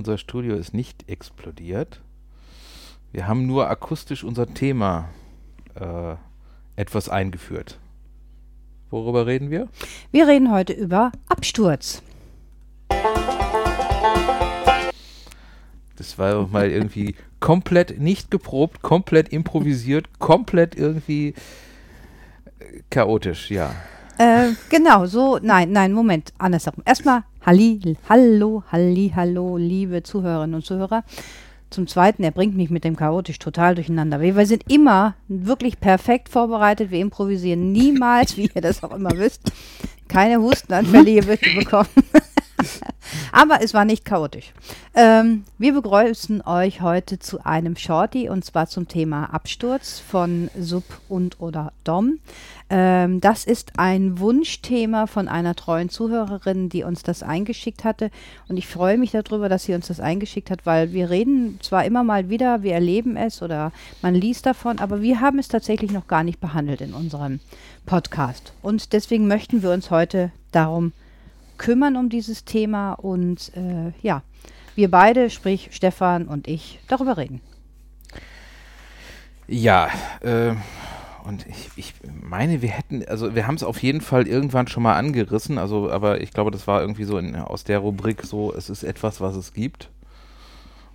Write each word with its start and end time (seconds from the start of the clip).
Unser 0.00 0.16
Studio 0.16 0.54
ist 0.56 0.72
nicht 0.72 1.10
explodiert. 1.10 2.00
Wir 3.12 3.28
haben 3.28 3.46
nur 3.46 3.68
akustisch 3.68 4.24
unser 4.24 4.54
Thema 4.54 5.10
äh, 5.74 6.14
etwas 6.74 7.10
eingeführt. 7.10 7.78
Worüber 8.88 9.26
reden 9.26 9.50
wir? 9.50 9.68
Wir 10.10 10.26
reden 10.26 10.50
heute 10.50 10.72
über 10.72 11.12
Absturz. 11.28 12.00
Das 15.96 16.16
war 16.16 16.48
mal 16.48 16.70
irgendwie 16.70 17.14
komplett 17.40 18.00
nicht 18.00 18.30
geprobt, 18.30 18.80
komplett 18.80 19.28
improvisiert, 19.28 20.18
komplett 20.18 20.76
irgendwie 20.76 21.34
äh, 22.58 22.80
chaotisch, 22.88 23.50
ja. 23.50 23.70
Äh, 24.16 24.52
genau, 24.70 25.04
so, 25.04 25.38
nein, 25.42 25.72
nein, 25.72 25.92
Moment, 25.92 26.32
andersherum. 26.38 26.82
Erstmal 26.86 27.24
Halli, 27.44 27.96
hallo, 28.06 28.64
Halli, 28.70 29.12
hallo, 29.16 29.56
liebe 29.56 30.02
Zuhörerinnen 30.02 30.56
und 30.56 30.66
Zuhörer. 30.66 31.04
Zum 31.70 31.86
Zweiten, 31.86 32.22
er 32.22 32.32
bringt 32.32 32.54
mich 32.54 32.68
mit 32.68 32.84
dem 32.84 32.96
chaotisch 32.96 33.38
total 33.38 33.74
durcheinander. 33.74 34.20
Wir, 34.20 34.36
wir 34.36 34.44
sind 34.44 34.70
immer 34.70 35.14
wirklich 35.26 35.80
perfekt 35.80 36.28
vorbereitet. 36.28 36.90
Wir 36.90 37.00
improvisieren 37.00 37.72
niemals, 37.72 38.36
wie 38.36 38.50
ihr 38.54 38.60
das 38.60 38.84
auch 38.84 38.94
immer 38.94 39.12
wisst. 39.16 39.52
Keine 40.06 40.42
Hustenanfälle 40.42 41.10
hier 41.10 41.26
wird 41.26 41.40
bekommen. 41.40 41.88
Aber 43.32 43.62
es 43.62 43.74
war 43.74 43.84
nicht 43.84 44.04
chaotisch. 44.04 44.52
Ähm, 44.94 45.44
wir 45.58 45.72
begrüßen 45.72 46.42
euch 46.42 46.80
heute 46.80 47.18
zu 47.18 47.44
einem 47.44 47.76
Shorty 47.76 48.28
und 48.28 48.44
zwar 48.44 48.66
zum 48.66 48.88
Thema 48.88 49.26
Absturz 49.32 50.00
von 50.00 50.50
Sub 50.58 50.84
und 51.08 51.40
oder 51.40 51.72
Dom. 51.84 52.18
Ähm, 52.68 53.20
das 53.20 53.44
ist 53.44 53.72
ein 53.78 54.18
Wunschthema 54.18 55.06
von 55.06 55.28
einer 55.28 55.54
treuen 55.54 55.88
Zuhörerin, 55.88 56.68
die 56.68 56.82
uns 56.82 57.02
das 57.02 57.22
eingeschickt 57.22 57.84
hatte. 57.84 58.10
Und 58.48 58.56
ich 58.56 58.66
freue 58.66 58.98
mich 58.98 59.12
darüber, 59.12 59.48
dass 59.48 59.64
sie 59.64 59.74
uns 59.74 59.88
das 59.88 60.00
eingeschickt 60.00 60.50
hat, 60.50 60.66
weil 60.66 60.92
wir 60.92 61.10
reden 61.10 61.58
zwar 61.62 61.84
immer 61.84 62.02
mal 62.02 62.28
wieder, 62.30 62.62
wir 62.62 62.74
erleben 62.74 63.16
es 63.16 63.42
oder 63.42 63.72
man 64.02 64.14
liest 64.14 64.46
davon, 64.46 64.78
aber 64.78 65.02
wir 65.02 65.20
haben 65.20 65.38
es 65.38 65.48
tatsächlich 65.48 65.92
noch 65.92 66.06
gar 66.08 66.24
nicht 66.24 66.40
behandelt 66.40 66.80
in 66.80 66.94
unserem 66.94 67.40
Podcast. 67.86 68.52
Und 68.62 68.92
deswegen 68.92 69.26
möchten 69.26 69.62
wir 69.62 69.70
uns 69.70 69.90
heute 69.90 70.30
darum 70.52 70.80
kümmern 70.80 71.09
um 71.96 72.08
dieses 72.08 72.44
Thema 72.44 72.94
und 72.94 73.52
äh, 73.56 73.92
ja, 74.02 74.22
wir 74.74 74.90
beide, 74.90 75.30
sprich 75.30 75.68
Stefan 75.72 76.26
und 76.26 76.48
ich, 76.48 76.80
darüber 76.88 77.16
reden. 77.16 77.40
Ja, 79.46 79.88
äh, 80.20 80.54
und 81.24 81.46
ich, 81.46 81.70
ich 81.76 81.94
meine, 82.22 82.62
wir 82.62 82.70
hätten, 82.70 83.04
also 83.06 83.34
wir 83.34 83.46
haben 83.46 83.56
es 83.56 83.62
auf 83.62 83.82
jeden 83.82 84.00
Fall 84.00 84.26
irgendwann 84.26 84.68
schon 84.68 84.82
mal 84.82 84.96
angerissen, 84.96 85.58
also 85.58 85.90
aber 85.90 86.20
ich 86.20 86.32
glaube, 86.32 86.50
das 86.50 86.66
war 86.66 86.80
irgendwie 86.80 87.04
so 87.04 87.18
in, 87.18 87.36
aus 87.36 87.64
der 87.64 87.80
Rubrik 87.80 88.22
so, 88.22 88.54
es 88.54 88.70
ist 88.70 88.82
etwas, 88.82 89.20
was 89.20 89.36
es 89.36 89.52
gibt. 89.52 89.90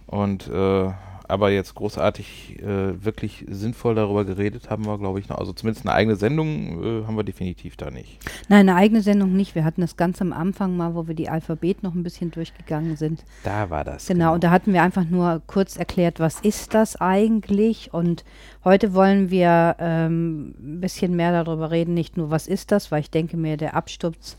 Und 0.08 0.48
äh, 0.48 0.92
aber 1.28 1.52
jetzt 1.52 1.76
großartig 1.76 2.62
äh, 2.62 3.04
wirklich 3.04 3.46
sinnvoll 3.50 3.96
darüber 3.96 4.26
geredet 4.26 4.70
haben 4.70 4.86
wir, 4.86 4.98
glaube 4.98 5.20
ich, 5.20 5.30
noch. 5.30 5.38
Also 5.38 5.54
zumindest 5.54 5.86
eine 5.86 5.96
eigene 5.96 6.16
Sendung 6.16 7.02
äh, 7.02 7.06
haben 7.06 7.16
wir 7.16 7.24
definitiv 7.24 7.78
da 7.78 7.92
nicht. 7.92 8.20
Nein, 8.48 8.70
eine 8.70 8.76
eigene 8.76 9.02
Sendung 9.02 9.36
nicht. 9.36 9.56
Wir 9.56 9.66
hatten 9.66 9.82
das 9.82 9.98
ganz 9.98 10.22
am 10.22 10.34
Anfang 10.34 10.78
mal, 10.78 10.96
wo 10.96 11.08
wir 11.08 11.16
die 11.16 11.30
Alphabet 11.30 11.84
noch 11.84 11.94
ein 11.94 12.04
bisschen 12.04 12.32
durchgegangen 12.32 12.96
sind. 12.96 13.24
Da 13.44 13.70
war 13.70 13.84
das. 13.84 14.08
Genau, 14.08 14.18
genau. 14.18 14.34
und 14.34 14.44
da 14.44 14.52
hatten 14.52 14.74
wir 14.74 14.84
einfach 14.84 15.06
nur 15.06 15.42
kurz 15.48 15.78
erklärt, 15.78 16.20
was 16.20 16.40
ist 16.40 16.74
das 16.74 17.00
eigentlich? 17.00 17.94
Und 17.94 18.24
heute 18.64 18.94
wollen 18.94 19.30
wir 19.30 19.76
ähm, 19.80 20.56
ein 20.60 20.82
bisschen 20.82 21.16
mehr 21.16 21.32
darüber 21.32 21.72
reden, 21.72 21.94
nicht 21.94 22.18
nur, 22.18 22.30
was 22.30 22.48
ist 22.48 22.72
das, 22.72 22.92
weil 22.92 23.02
ich 23.02 23.12
denke 23.12 23.38
mir, 23.38 23.58
der 23.58 23.76
Absturz 23.76 24.38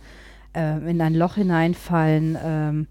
äh, 0.54 0.78
in 0.90 1.00
ein 1.00 1.14
Loch 1.14 1.34
hineinfallen, 1.34 2.38
ähm, 2.42 2.86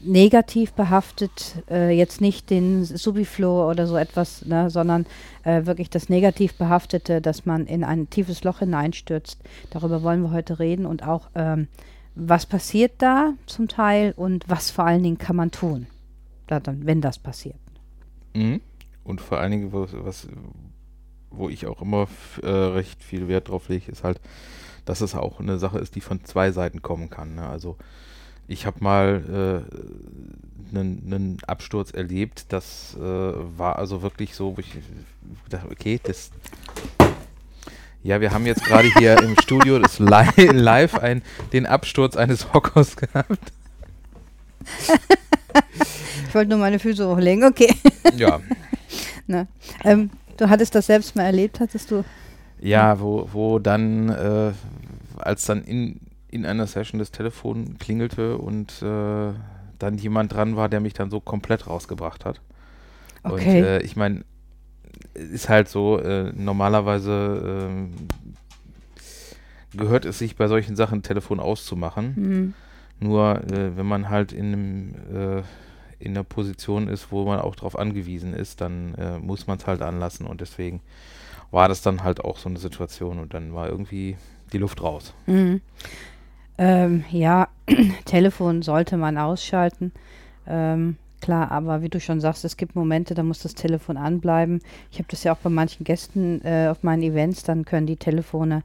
negativ 0.00 0.72
behaftet, 0.72 1.56
äh, 1.70 1.90
jetzt 1.90 2.20
nicht 2.20 2.50
den 2.50 2.84
Subiflow 2.84 3.68
oder 3.68 3.86
so 3.86 3.96
etwas, 3.96 4.44
ne, 4.44 4.70
sondern 4.70 5.06
äh, 5.44 5.66
wirklich 5.66 5.90
das 5.90 6.08
negativ 6.08 6.54
behaftete, 6.54 7.20
dass 7.20 7.46
man 7.46 7.66
in 7.66 7.82
ein 7.82 8.08
tiefes 8.08 8.44
Loch 8.44 8.60
hineinstürzt. 8.60 9.38
Darüber 9.70 10.02
wollen 10.02 10.22
wir 10.22 10.30
heute 10.30 10.58
reden 10.58 10.86
und 10.86 11.06
auch, 11.06 11.28
ähm, 11.34 11.68
was 12.14 12.46
passiert 12.46 12.92
da 12.98 13.32
zum 13.46 13.68
Teil 13.68 14.12
und 14.16 14.44
was 14.48 14.70
vor 14.70 14.84
allen 14.84 15.02
Dingen 15.02 15.18
kann 15.18 15.36
man 15.36 15.50
tun, 15.50 15.86
wenn 16.46 17.00
das 17.00 17.18
passiert. 17.18 17.56
Mhm. 18.34 18.60
Und 19.04 19.20
vor 19.20 19.38
allen 19.38 19.50
Dingen, 19.50 19.72
was, 19.72 19.90
was 19.94 20.28
wo 21.34 21.48
ich 21.48 21.66
auch 21.66 21.82
immer 21.82 22.06
äh, 22.42 22.48
recht 22.48 23.02
viel 23.02 23.28
Wert 23.28 23.48
drauf 23.48 23.68
lege, 23.68 23.90
ist 23.90 24.04
halt, 24.04 24.20
dass 24.84 25.00
es 25.00 25.14
auch 25.14 25.40
eine 25.40 25.58
Sache 25.58 25.78
ist, 25.78 25.94
die 25.94 26.00
von 26.00 26.24
zwei 26.24 26.52
Seiten 26.52 26.82
kommen 26.82 27.10
kann. 27.10 27.36
Ne? 27.36 27.46
Also 27.46 27.76
ich 28.48 28.66
habe 28.66 28.82
mal 28.82 29.64
einen 30.74 31.38
äh, 31.38 31.46
Absturz 31.46 31.90
erlebt, 31.90 32.46
das 32.48 32.96
äh, 32.98 33.00
war 33.00 33.78
also 33.78 34.02
wirklich 34.02 34.34
so, 34.34 34.56
wo 34.56 34.60
ich 34.60 34.70
dachte, 35.48 35.70
okay, 35.70 36.00
das. 36.02 36.30
Ja, 38.02 38.20
wir 38.20 38.32
haben 38.32 38.46
jetzt 38.46 38.64
gerade 38.64 38.88
hier 38.98 39.16
im 39.22 39.36
Studio 39.40 39.78
das 39.78 40.00
li 40.00 40.46
live 40.50 40.98
ein, 40.98 41.22
den 41.52 41.66
Absturz 41.66 42.16
eines 42.16 42.52
Hockers 42.52 42.96
gehabt. 42.96 43.52
ich 46.26 46.34
wollte 46.34 46.50
nur 46.50 46.58
meine 46.58 46.80
Füße 46.80 47.06
hochlegen, 47.06 47.44
okay. 47.44 47.72
Ja. 48.16 48.40
Na, 49.28 49.46
ähm, 49.84 50.10
du 50.36 50.48
hattest 50.50 50.74
das 50.74 50.86
selbst 50.86 51.14
mal 51.14 51.24
erlebt, 51.24 51.60
hattest 51.60 51.92
du? 51.92 52.04
Ja, 52.60 52.98
wo, 52.98 53.28
wo 53.32 53.58
dann, 53.60 54.08
äh, 54.08 54.52
als 55.18 55.46
dann 55.46 55.62
in, 55.62 56.00
in 56.32 56.46
einer 56.46 56.66
Session 56.66 56.98
das 56.98 57.12
Telefon 57.12 57.78
klingelte 57.78 58.38
und 58.38 58.82
äh, 58.82 59.32
dann 59.78 59.98
jemand 59.98 60.32
dran 60.32 60.56
war, 60.56 60.68
der 60.68 60.80
mich 60.80 60.94
dann 60.94 61.10
so 61.10 61.20
komplett 61.20 61.66
rausgebracht 61.66 62.24
hat. 62.24 62.40
Okay. 63.22 63.58
Und 63.58 63.64
äh, 63.64 63.82
ich 63.82 63.96
meine, 63.96 64.24
ist 65.14 65.48
halt 65.48 65.68
so, 65.68 65.98
äh, 65.98 66.32
normalerweise 66.34 67.68
ähm, 67.68 67.92
gehört 69.74 70.06
es 70.06 70.18
sich 70.18 70.36
bei 70.36 70.48
solchen 70.48 70.74
Sachen, 70.74 71.02
Telefon 71.02 71.38
auszumachen. 71.38 72.14
Mhm. 72.16 72.54
Nur 72.98 73.42
äh, 73.44 73.76
wenn 73.76 73.86
man 73.86 74.08
halt 74.08 74.32
in 74.32 74.46
einem 74.46 74.94
äh, 75.38 75.42
in 75.98 76.14
der 76.14 76.24
Position 76.24 76.88
ist, 76.88 77.12
wo 77.12 77.24
man 77.24 77.38
auch 77.40 77.54
darauf 77.54 77.78
angewiesen 77.78 78.34
ist, 78.34 78.60
dann 78.60 78.94
äh, 78.94 79.18
muss 79.18 79.46
man 79.46 79.58
es 79.58 79.66
halt 79.66 79.82
anlassen 79.82 80.26
und 80.26 80.40
deswegen 80.40 80.80
war 81.52 81.68
das 81.68 81.82
dann 81.82 82.02
halt 82.02 82.24
auch 82.24 82.38
so 82.38 82.48
eine 82.48 82.58
Situation 82.58 83.18
und 83.18 83.34
dann 83.34 83.54
war 83.54 83.68
irgendwie 83.68 84.16
die 84.52 84.58
Luft 84.58 84.82
raus. 84.82 85.14
Mhm. 85.26 85.60
Ähm, 86.62 87.04
ja, 87.10 87.48
Telefon 88.04 88.62
sollte 88.62 88.96
man 88.96 89.18
ausschalten. 89.18 89.90
Ähm, 90.46 90.96
klar, 91.20 91.50
aber 91.50 91.82
wie 91.82 91.88
du 91.88 91.98
schon 91.98 92.20
sagst, 92.20 92.44
es 92.44 92.56
gibt 92.56 92.76
Momente, 92.76 93.14
da 93.14 93.24
muss 93.24 93.40
das 93.40 93.56
Telefon 93.56 93.96
anbleiben. 93.96 94.60
Ich 94.92 94.98
habe 94.98 95.08
das 95.10 95.24
ja 95.24 95.32
auch 95.32 95.38
bei 95.38 95.50
manchen 95.50 95.82
Gästen 95.82 96.40
äh, 96.44 96.68
auf 96.70 96.84
meinen 96.84 97.02
Events, 97.02 97.42
dann 97.42 97.64
können 97.64 97.88
die 97.88 97.96
Telefone 97.96 98.62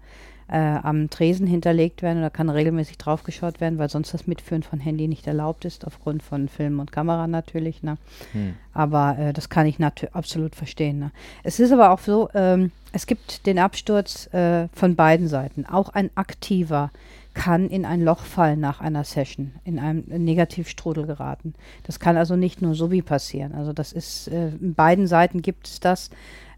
äh, 0.47 0.57
am 0.59 1.09
Tresen 1.09 1.47
hinterlegt 1.47 2.03
werden 2.03 2.19
oder 2.19 2.29
kann 2.29 2.51
regelmäßig 2.51 2.99
draufgeschaut 2.99 3.59
werden, 3.61 3.79
weil 3.79 3.89
sonst 3.89 4.13
das 4.13 4.27
Mitführen 4.27 4.61
von 4.61 4.79
Handy 4.79 5.07
nicht 5.07 5.25
erlaubt 5.25 5.65
ist, 5.65 5.87
aufgrund 5.87 6.21
von 6.21 6.49
Film 6.49 6.79
und 6.79 6.91
Kamera 6.91 7.25
natürlich. 7.25 7.81
Ne? 7.81 7.97
Hm. 8.33 8.53
Aber 8.75 9.17
äh, 9.17 9.33
das 9.33 9.49
kann 9.49 9.65
ich 9.65 9.79
absolut 10.13 10.55
verstehen. 10.55 10.99
Ne? 10.99 11.11
Es 11.43 11.59
ist 11.59 11.71
aber 11.71 11.89
auch 11.89 11.99
so, 11.99 12.29
ähm, 12.35 12.71
es 12.91 13.07
gibt 13.07 13.47
den 13.47 13.57
Absturz 13.57 14.31
äh, 14.33 14.67
von 14.71 14.95
beiden 14.95 15.27
Seiten. 15.27 15.65
Auch 15.65 15.89
ein 15.89 16.11
aktiver 16.13 16.91
kann 17.37 17.69
in 17.69 17.85
ein 17.85 18.01
Loch 18.01 18.23
fallen 18.23 18.59
nach 18.59 18.81
einer 18.81 19.03
Session, 19.03 19.53
in 19.63 19.77
einem 19.77 20.03
Negativstrudel 20.07 21.05
geraten. 21.05 21.53
Das 21.83 21.99
kann 21.99 22.17
also 22.17 22.35
nicht 22.35 22.63
nur 22.63 22.73
so 22.73 22.89
wie 22.89 23.03
passieren. 23.03 23.53
Also 23.53 23.73
das 23.73 23.93
ist, 23.93 24.27
äh, 24.29 24.49
beiden 24.59 25.05
Seiten 25.05 25.43
gibt 25.43 25.67
es 25.67 25.79
das. 25.79 26.09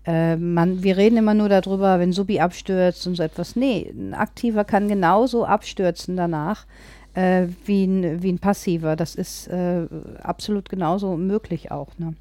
Äh, 0.05 0.37
man, 0.37 0.81
wir 0.81 0.95
reden 0.95 1.17
immer 1.17 1.33
nur 1.33 1.49
darüber, 1.49 1.99
wenn 1.99 2.13
Subi 2.13 2.39
abstürzt 2.39 3.05
und 3.05 3.15
so 3.15 3.23
etwas. 3.23 3.57
Nee, 3.57 3.93
ein 3.93 4.13
Aktiver 4.13 4.63
kann 4.63 4.87
genauso 4.87 5.45
abstürzen 5.45 6.15
danach 6.15 6.65
äh, 7.13 7.47
wie, 7.65 7.83
ein, 7.83 8.23
wie 8.23 8.31
ein 8.31 8.39
Passiver. 8.39 8.95
Das 8.95 9.15
ist 9.15 9.47
äh, 9.49 9.85
absolut 10.23 10.69
genauso 10.69 11.17
möglich 11.17 11.71
auch. 11.71 11.89
Ne? 11.97 12.13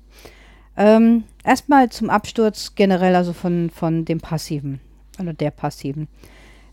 Ähm, 0.76 1.22
erstmal 1.44 1.90
zum 1.90 2.10
Absturz 2.10 2.74
generell, 2.74 3.14
also 3.14 3.32
von, 3.32 3.70
von 3.70 4.04
dem 4.04 4.18
Passiven 4.18 4.80
oder 5.20 5.32
der 5.32 5.52
Passiven. 5.52 6.08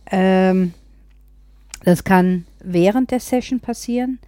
Ähm, 0.09 0.73
das 1.85 2.03
kann 2.03 2.45
während 2.63 3.11
der 3.11 3.19
Session 3.19 3.59
passieren, 3.59 4.19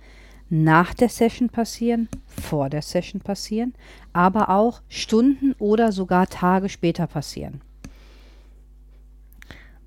nach 0.50 0.94
der 0.94 1.10
Session 1.10 1.50
passieren, 1.50 2.08
vor 2.28 2.70
der 2.70 2.84
Session 2.84 3.20
passieren, 3.20 3.74
aber 4.14 4.50
auch 4.50 4.82
Stunden 4.90 5.54
oder 5.60 5.92
sogar 5.92 6.28
Tage 6.28 6.70
später 6.70 7.08
passieren. 7.08 7.62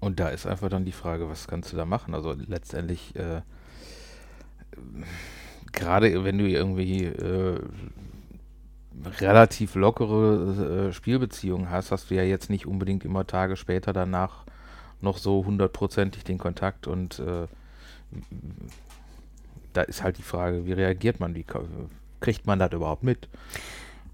Und 0.00 0.19
da 0.19 0.28
ist 0.28 0.46
einfach 0.46 0.69
dann 0.69 0.84
die 0.84 0.93
Frage, 0.93 1.28
was 1.28 1.46
kannst 1.46 1.72
du 1.72 1.76
da 1.76 1.84
machen? 1.84 2.14
Also 2.14 2.32
letztendlich, 2.32 3.14
äh, 3.14 3.43
gerade 5.72 6.25
wenn 6.25 6.38
du 6.38 6.49
irgendwie 6.49 7.05
äh, 7.05 7.61
relativ 9.20 9.76
lockere 9.76 10.88
äh, 10.88 10.93
Spielbeziehungen 10.93 11.70
hast, 11.70 11.93
hast 11.93 12.11
du 12.11 12.17
ja 12.17 12.25
jetzt 12.25 12.50
nicht 12.50 12.67
unbedingt 12.67 13.05
immer 13.05 13.26
Tage 13.26 13.56
später 13.56 13.93
danach 13.93 14.44
noch 15.00 15.19
so 15.19 15.44
hundertprozentig 15.44 16.25
den 16.25 16.38
Kontakt 16.38 16.87
und 16.87 17.20
äh, 17.20 17.46
da 19.73 19.83
ist 19.83 20.03
halt 20.03 20.19
die 20.19 20.23
Frage, 20.23 20.67
wie 20.67 20.73
reagiert 20.73 21.21
man? 21.21 21.35
Wie, 21.35 21.45
kriegt 22.21 22.47
man 22.47 22.59
das 22.59 22.73
überhaupt 22.73 23.03
mit? 23.03 23.29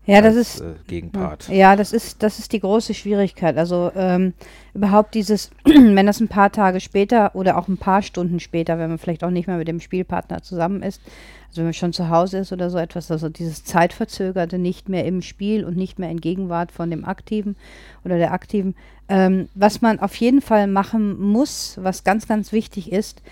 Ja, 0.07 0.21
das 0.21 0.37
ist 0.37 0.61
äh, 0.61 0.75
Gegenpart. 0.87 1.49
Ja, 1.49 1.75
das 1.75 1.93
ist 1.93 2.23
das 2.23 2.39
ist 2.39 2.53
die 2.53 2.61
große 2.61 2.95
Schwierigkeit. 2.95 3.59
Also 3.59 3.91
ähm, 3.97 4.35
überhaupt 4.73 5.15
dieses, 5.15 5.51
wenn 5.65 6.07
das 6.07 6.21
ein 6.21 6.29
paar 6.29 6.53
Tage 6.53 6.79
später 6.79 7.35
oder 7.35 7.59
auch 7.59 7.67
ein 7.67 7.77
paar 7.77 8.03
Stunden 8.03 8.39
später, 8.39 8.79
wenn 8.79 8.89
man 8.89 8.99
vielleicht 8.99 9.25
auch 9.25 9.31
nicht 9.31 9.49
mehr 9.49 9.57
mit 9.57 9.67
dem 9.67 9.81
Spielpartner 9.81 10.43
zusammen 10.43 10.83
ist, 10.83 11.01
also 11.49 11.59
wenn 11.59 11.65
man 11.65 11.75
schon 11.75 11.93
zu 11.93 12.09
Hause 12.09 12.39
ist 12.39 12.53
oder 12.53 12.71
so 12.71 12.79
etwas, 12.79 13.11
also 13.11 13.29
dieses 13.29 13.65
zeitverzögerte 13.65 14.59
nicht 14.59 14.89
mehr 14.89 15.05
im 15.07 15.23
Spiel 15.23 15.65
und 15.65 15.77
nicht 15.77 15.99
mehr 15.99 16.11
in 16.11 16.21
Gegenwart 16.21 16.71
von 16.71 16.89
dem 16.89 17.05
Aktiven 17.05 17.57
oder 18.05 18.17
der 18.17 18.33
Aktiven. 18.33 18.77
Ähm, 19.09 19.49
was 19.57 19.83
man 19.83 19.99
auf 19.99 20.15
jeden 20.17 20.41
Fall 20.41 20.69
machen 20.69 21.21
muss, 21.21 21.79
was 21.83 22.05
ganz 22.05 22.29
ganz 22.29 22.53
wichtig 22.53 22.93
ist, 22.93 23.23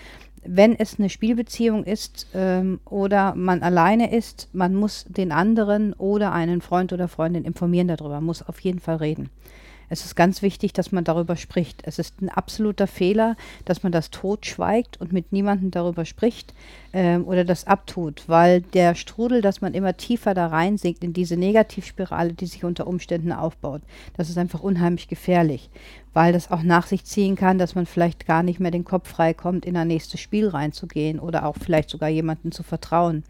wenn 0.47 0.77
es 0.77 0.99
eine 0.99 1.09
Spielbeziehung 1.09 1.83
ist 1.83 2.27
ähm, 2.33 2.79
oder 2.85 3.35
man 3.35 3.63
alleine 3.63 4.11
ist, 4.15 4.49
man 4.53 4.75
muss 4.75 5.05
den 5.07 5.31
anderen 5.31 5.93
oder 5.93 6.31
einen 6.31 6.61
Freund 6.61 6.93
oder 6.93 7.07
Freundin 7.07 7.45
informieren 7.45 7.87
darüber, 7.87 8.21
muss 8.21 8.41
auf 8.47 8.59
jeden 8.59 8.79
Fall 8.79 8.97
reden. 8.97 9.29
Es 9.89 10.03
ist 10.03 10.15
ganz 10.15 10.41
wichtig, 10.41 10.73
dass 10.73 10.91
man 10.91 11.03
darüber 11.03 11.35
spricht. 11.35 11.81
Es 11.85 11.99
ist 11.99 12.21
ein 12.21 12.29
absoluter 12.29 12.87
Fehler, 12.87 13.35
dass 13.65 13.83
man 13.83 13.91
das 13.91 14.09
totschweigt 14.09 14.99
und 14.99 15.13
mit 15.13 15.31
niemandem 15.31 15.71
darüber 15.71 16.05
spricht 16.05 16.53
ähm, 16.93 17.25
oder 17.25 17.43
das 17.43 17.67
abtut, 17.67 18.23
weil 18.27 18.61
der 18.61 18.95
Strudel, 18.95 19.41
dass 19.41 19.61
man 19.61 19.73
immer 19.73 19.95
tiefer 19.95 20.33
da 20.33 20.47
reinsinkt 20.47 21.03
in 21.03 21.13
diese 21.13 21.37
Negativspirale, 21.37 22.33
die 22.33 22.47
sich 22.47 22.63
unter 22.63 22.87
Umständen 22.87 23.31
aufbaut, 23.31 23.81
das 24.17 24.29
ist 24.29 24.37
einfach 24.37 24.61
unheimlich 24.61 25.07
gefährlich 25.07 25.69
weil 26.15 26.31
das 26.31 26.49
auch 26.49 26.63
nach 26.63 26.87
sich 26.87 27.03
ziehen 27.03 27.35
kann, 27.35 27.57
dass 27.57 27.75
man 27.75 27.85
vielleicht 27.85 28.25
gar 28.25 28.41
nicht 28.41 28.61
mehr 28.61 28.71
den 28.71 28.85
Kopf 28.85 29.09
frei 29.09 29.33
kommt, 29.33 29.65
in 29.65 29.75
ein 29.75 29.89
nächstes 29.89 30.21
Spiel 30.21 30.47
reinzugehen 30.47 31.19
oder 31.19 31.45
auch 31.45 31.57
vielleicht 31.61 31.89
sogar 31.89 32.07
jemanden 32.07 32.53
zu 32.53 32.63
vertrauen. 32.63 33.25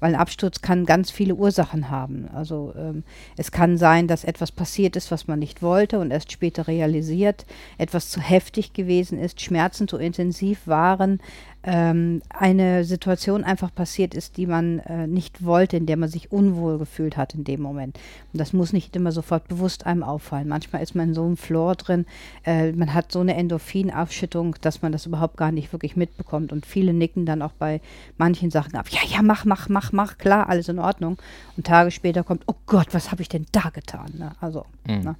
Weil 0.00 0.14
ein 0.14 0.20
Absturz 0.20 0.62
kann 0.62 0.86
ganz 0.86 1.10
viele 1.10 1.34
Ursachen 1.34 1.90
haben. 1.90 2.28
Also 2.34 2.72
ähm, 2.78 3.04
es 3.36 3.52
kann 3.52 3.76
sein, 3.76 4.08
dass 4.08 4.24
etwas 4.24 4.52
passiert 4.52 4.96
ist, 4.96 5.10
was 5.10 5.28
man 5.28 5.38
nicht 5.38 5.60
wollte 5.60 5.98
und 5.98 6.10
erst 6.10 6.32
später 6.32 6.66
realisiert, 6.66 7.44
etwas 7.76 8.08
zu 8.08 8.20
heftig 8.20 8.72
gewesen 8.72 9.18
ist, 9.18 9.42
Schmerzen 9.42 9.86
zu 9.86 9.98
intensiv 9.98 10.66
waren, 10.66 11.20
ähm, 11.62 12.22
eine 12.30 12.84
Situation 12.84 13.44
einfach 13.44 13.74
passiert 13.74 14.14
ist, 14.14 14.38
die 14.38 14.46
man 14.46 14.78
äh, 14.80 15.06
nicht 15.06 15.44
wollte, 15.44 15.76
in 15.76 15.84
der 15.84 15.98
man 15.98 16.08
sich 16.08 16.32
unwohl 16.32 16.78
gefühlt 16.78 17.16
hat 17.18 17.34
in 17.34 17.44
dem 17.44 17.60
Moment. 17.60 17.98
Und 18.32 18.40
das 18.40 18.52
muss 18.52 18.72
nicht 18.72 18.96
immer 18.96 19.12
sofort 19.12 19.46
bewusst 19.48 19.84
einem 19.84 20.02
auffallen. 20.02 20.48
Manchmal 20.48 20.82
ist 20.82 20.94
man 20.94 21.08
in 21.08 21.14
so 21.14 21.24
einem 21.24 21.36
Floor 21.36 21.74
drin, 21.74 22.06
äh, 22.46 22.72
man 22.72 22.94
hat 22.94 23.12
so 23.12 23.20
eine 23.20 23.34
Endorphinausschüttung, 23.34 24.56
dass 24.62 24.80
man 24.80 24.92
das 24.92 25.04
überhaupt 25.04 25.36
gar 25.36 25.52
nicht 25.52 25.72
wirklich 25.72 25.96
mitbekommt. 25.96 26.52
Und 26.52 26.64
viele 26.64 26.94
nicken 26.94 27.26
dann 27.26 27.42
auch 27.42 27.52
bei 27.52 27.82
manchen 28.16 28.50
Sachen 28.50 28.74
ab. 28.76 28.88
Ja, 28.88 29.00
ja, 29.06 29.20
mach, 29.22 29.44
mach, 29.44 29.68
mach, 29.68 29.92
mach, 29.92 30.16
klar, 30.16 30.48
alles 30.48 30.68
in 30.68 30.78
Ordnung. 30.78 31.18
Und 31.58 31.66
Tage 31.66 31.90
später 31.90 32.24
kommt, 32.24 32.42
oh 32.46 32.54
Gott, 32.64 32.88
was 32.92 33.12
habe 33.12 33.20
ich 33.20 33.28
denn 33.28 33.46
da 33.52 33.68
getan? 33.68 34.12
Ne? 34.18 34.32
Also, 34.40 34.64
mhm. 34.86 35.00
ne? 35.00 35.16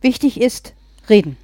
wichtig 0.00 0.40
ist, 0.40 0.74
reden. 1.08 1.36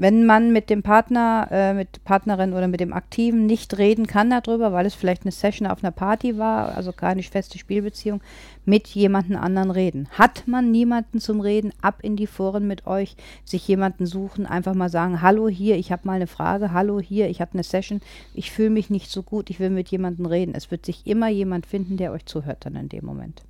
Wenn 0.00 0.24
man 0.24 0.50
mit 0.50 0.70
dem 0.70 0.82
Partner, 0.82 1.46
äh, 1.50 1.74
mit 1.74 2.02
Partnerin 2.04 2.54
oder 2.54 2.68
mit 2.68 2.80
dem 2.80 2.94
Aktiven 2.94 3.44
nicht 3.44 3.76
reden 3.76 4.06
kann 4.06 4.30
darüber, 4.30 4.72
weil 4.72 4.86
es 4.86 4.94
vielleicht 4.94 5.24
eine 5.24 5.30
Session 5.30 5.68
auf 5.68 5.84
einer 5.84 5.90
Party 5.90 6.38
war, 6.38 6.74
also 6.74 6.90
keine 6.90 7.22
feste 7.22 7.58
Spielbeziehung, 7.58 8.22
mit 8.64 8.88
jemandem 8.88 9.36
anderen 9.36 9.70
reden. 9.70 10.08
Hat 10.12 10.48
man 10.48 10.70
niemanden 10.70 11.20
zum 11.20 11.42
Reden, 11.42 11.74
ab 11.82 11.98
in 12.00 12.16
die 12.16 12.26
Foren 12.26 12.66
mit 12.66 12.86
euch, 12.86 13.14
sich 13.44 13.68
jemanden 13.68 14.06
suchen, 14.06 14.46
einfach 14.46 14.72
mal 14.72 14.88
sagen, 14.88 15.20
hallo 15.20 15.50
hier, 15.50 15.76
ich 15.76 15.92
habe 15.92 16.06
mal 16.06 16.14
eine 16.14 16.26
Frage, 16.26 16.72
hallo 16.72 16.98
hier, 16.98 17.28
ich 17.28 17.42
habe 17.42 17.52
eine 17.52 17.62
Session, 17.62 18.00
ich 18.32 18.50
fühle 18.50 18.70
mich 18.70 18.88
nicht 18.88 19.10
so 19.10 19.22
gut, 19.22 19.50
ich 19.50 19.60
will 19.60 19.68
mit 19.68 19.90
jemandem 19.90 20.24
reden. 20.24 20.54
Es 20.54 20.70
wird 20.70 20.86
sich 20.86 21.06
immer 21.06 21.28
jemand 21.28 21.66
finden, 21.66 21.98
der 21.98 22.12
euch 22.12 22.24
zuhört 22.24 22.64
dann 22.64 22.74
in 22.76 22.88
dem 22.88 23.04
Moment. 23.04 23.42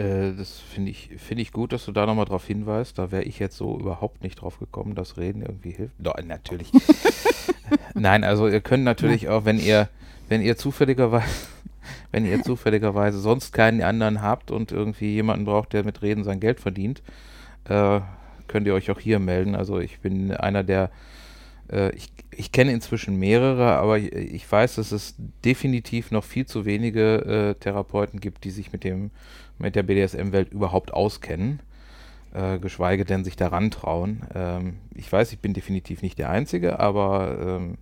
Äh, 0.00 0.32
das 0.34 0.58
finde 0.58 0.90
ich, 0.90 1.10
find 1.18 1.40
ich 1.40 1.52
gut, 1.52 1.72
dass 1.72 1.84
du 1.84 1.92
da 1.92 2.06
nochmal 2.06 2.24
drauf 2.24 2.46
hinweist. 2.46 2.98
Da 2.98 3.10
wäre 3.10 3.24
ich 3.24 3.38
jetzt 3.38 3.56
so 3.56 3.78
überhaupt 3.78 4.22
nicht 4.22 4.40
drauf 4.40 4.58
gekommen, 4.58 4.94
dass 4.94 5.18
Reden 5.18 5.42
irgendwie 5.42 5.72
hilft. 5.72 5.94
Doch, 5.98 6.14
natürlich. 6.24 6.70
Nein, 7.94 8.24
also 8.24 8.48
ihr 8.48 8.60
könnt 8.60 8.84
natürlich 8.84 9.28
auch, 9.28 9.44
wenn 9.44 9.58
ihr, 9.58 9.88
wenn 10.28 10.40
ihr 10.40 10.56
zufälligerweise, 10.56 11.26
wenn 12.12 12.24
ihr 12.24 12.42
zufälligerweise 12.42 13.20
sonst 13.20 13.52
keinen 13.52 13.82
anderen 13.82 14.22
habt 14.22 14.50
und 14.50 14.72
irgendwie 14.72 15.12
jemanden 15.12 15.44
braucht, 15.44 15.74
der 15.74 15.84
mit 15.84 16.00
Reden 16.00 16.24
sein 16.24 16.40
Geld 16.40 16.60
verdient, 16.60 17.02
äh, 17.64 18.00
könnt 18.48 18.66
ihr 18.66 18.74
euch 18.74 18.90
auch 18.90 19.00
hier 19.00 19.18
melden. 19.18 19.54
Also 19.54 19.80
ich 19.80 20.00
bin 20.00 20.32
einer 20.32 20.64
der 20.64 20.90
äh, 21.70 21.94
ich, 21.94 22.10
ich 22.30 22.52
kenne 22.52 22.72
inzwischen 22.72 23.18
mehrere, 23.18 23.76
aber 23.76 23.98
ich, 23.98 24.12
ich, 24.12 24.50
weiß, 24.50 24.76
dass 24.76 24.92
es 24.92 25.14
definitiv 25.44 26.10
noch 26.10 26.24
viel 26.24 26.46
zu 26.46 26.64
wenige 26.64 27.16
äh, 27.16 27.54
Therapeuten 27.54 28.18
gibt, 28.18 28.44
die 28.44 28.50
sich 28.50 28.72
mit 28.72 28.82
dem 28.82 29.10
mit 29.60 29.76
der 29.76 29.82
BDSM-Welt 29.82 30.52
überhaupt 30.52 30.92
auskennen, 30.92 31.60
äh, 32.32 32.58
geschweige 32.58 33.04
denn 33.04 33.24
sich 33.24 33.36
daran 33.36 33.70
trauen. 33.70 34.22
Ähm, 34.34 34.78
ich 34.94 35.10
weiß, 35.10 35.32
ich 35.32 35.38
bin 35.38 35.52
definitiv 35.52 36.02
nicht 36.02 36.18
der 36.18 36.30
Einzige, 36.30 36.80
aber 36.80 37.58
ähm, 37.60 37.78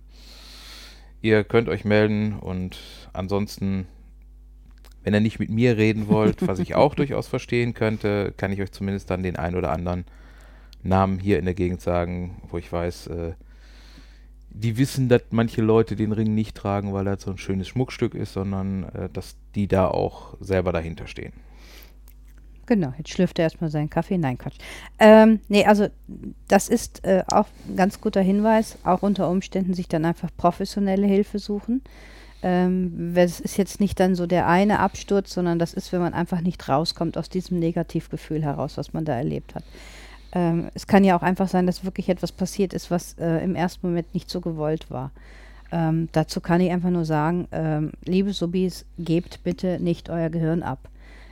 ihr 1.21 1.43
könnt 1.43 1.69
euch 1.69 1.85
melden 1.85 2.33
und 2.33 2.77
ansonsten, 3.13 3.87
wenn 5.03 5.13
ihr 5.13 5.21
nicht 5.21 5.39
mit 5.39 5.49
mir 5.49 5.77
reden 5.77 6.07
wollt, 6.07 6.47
was 6.47 6.59
ich 6.59 6.75
auch 6.75 6.95
durchaus 6.95 7.27
verstehen 7.27 7.73
könnte, 7.73 8.33
kann 8.35 8.51
ich 8.51 8.61
euch 8.61 8.71
zumindest 8.71 9.09
dann 9.09 9.23
den 9.23 9.37
ein 9.37 9.55
oder 9.55 9.71
anderen 9.71 10.05
Namen 10.83 11.19
hier 11.19 11.39
in 11.39 11.45
der 11.45 11.53
Gegend 11.53 11.81
sagen, 11.81 12.41
wo 12.49 12.57
ich 12.57 12.71
weiß, 12.71 13.07
äh, 13.07 13.33
die 14.49 14.77
wissen, 14.77 15.09
dass 15.09 15.23
manche 15.31 15.61
Leute 15.61 15.95
den 15.95 16.11
Ring 16.11 16.33
nicht 16.33 16.55
tragen, 16.55 16.93
weil 16.93 17.07
er 17.07 17.17
so 17.17 17.31
ein 17.31 17.37
schönes 17.37 17.67
Schmuckstück 17.67 18.15
ist, 18.15 18.33
sondern 18.33 18.83
äh, 18.83 19.09
dass 19.11 19.35
die 19.55 19.67
da 19.67 19.87
auch 19.87 20.35
selber 20.39 20.71
dahinter 20.71 21.07
stehen. 21.07 21.33
Genau, 22.65 22.93
jetzt 22.99 23.09
schlürft 23.09 23.39
er 23.39 23.43
erstmal 23.43 23.71
seinen 23.71 23.89
Kaffee. 23.89 24.19
Nein, 24.19 24.37
Quatsch. 24.37 24.57
Ähm, 24.99 25.39
nee, 25.47 25.65
also 25.65 25.87
das 26.47 26.69
ist 26.69 27.03
äh, 27.03 27.23
auch 27.25 27.47
ein 27.67 27.75
ganz 27.75 27.99
guter 27.99 28.21
Hinweis, 28.21 28.77
auch 28.83 29.01
unter 29.01 29.27
Umständen 29.27 29.73
sich 29.73 29.87
dann 29.87 30.05
einfach 30.05 30.29
professionelle 30.37 31.07
Hilfe 31.07 31.39
suchen. 31.39 31.81
Ähm, 32.43 33.13
es 33.15 33.39
ist 33.39 33.57
jetzt 33.57 33.79
nicht 33.79 33.99
dann 33.99 34.13
so 34.13 34.27
der 34.27 34.47
eine 34.47 34.79
Absturz, 34.79 35.33
sondern 35.33 35.57
das 35.57 35.73
ist, 35.73 35.91
wenn 35.91 35.99
man 35.99 36.13
einfach 36.13 36.41
nicht 36.41 36.69
rauskommt 36.69 37.17
aus 37.17 37.29
diesem 37.29 37.57
Negativgefühl 37.57 38.43
heraus, 38.43 38.77
was 38.77 38.93
man 38.93 39.03
da 39.03 39.15
erlebt 39.15 39.55
hat. 39.55 39.63
Ähm, 40.31 40.69
es 40.73 40.87
kann 40.87 41.03
ja 41.03 41.17
auch 41.17 41.23
einfach 41.23 41.47
sein, 41.47 41.65
dass 41.65 41.83
wirklich 41.83 42.09
etwas 42.09 42.31
passiert 42.31 42.73
ist, 42.73 42.91
was 42.91 43.13
äh, 43.19 43.43
im 43.43 43.55
ersten 43.55 43.87
Moment 43.87 44.13
nicht 44.13 44.29
so 44.29 44.41
gewollt 44.41 44.91
war. 44.91 45.11
Ähm, 45.71 46.09
dazu 46.11 46.41
kann 46.41 46.61
ich 46.61 46.71
einfach 46.71 46.89
nur 46.89 47.05
sagen, 47.05 47.47
ähm, 47.51 47.91
liebe 48.05 48.33
Subis, 48.33 48.85
gebt 48.97 49.43
bitte 49.43 49.79
nicht 49.79 50.09
euer 50.09 50.29
Gehirn 50.29 50.63
ab. 50.63 50.89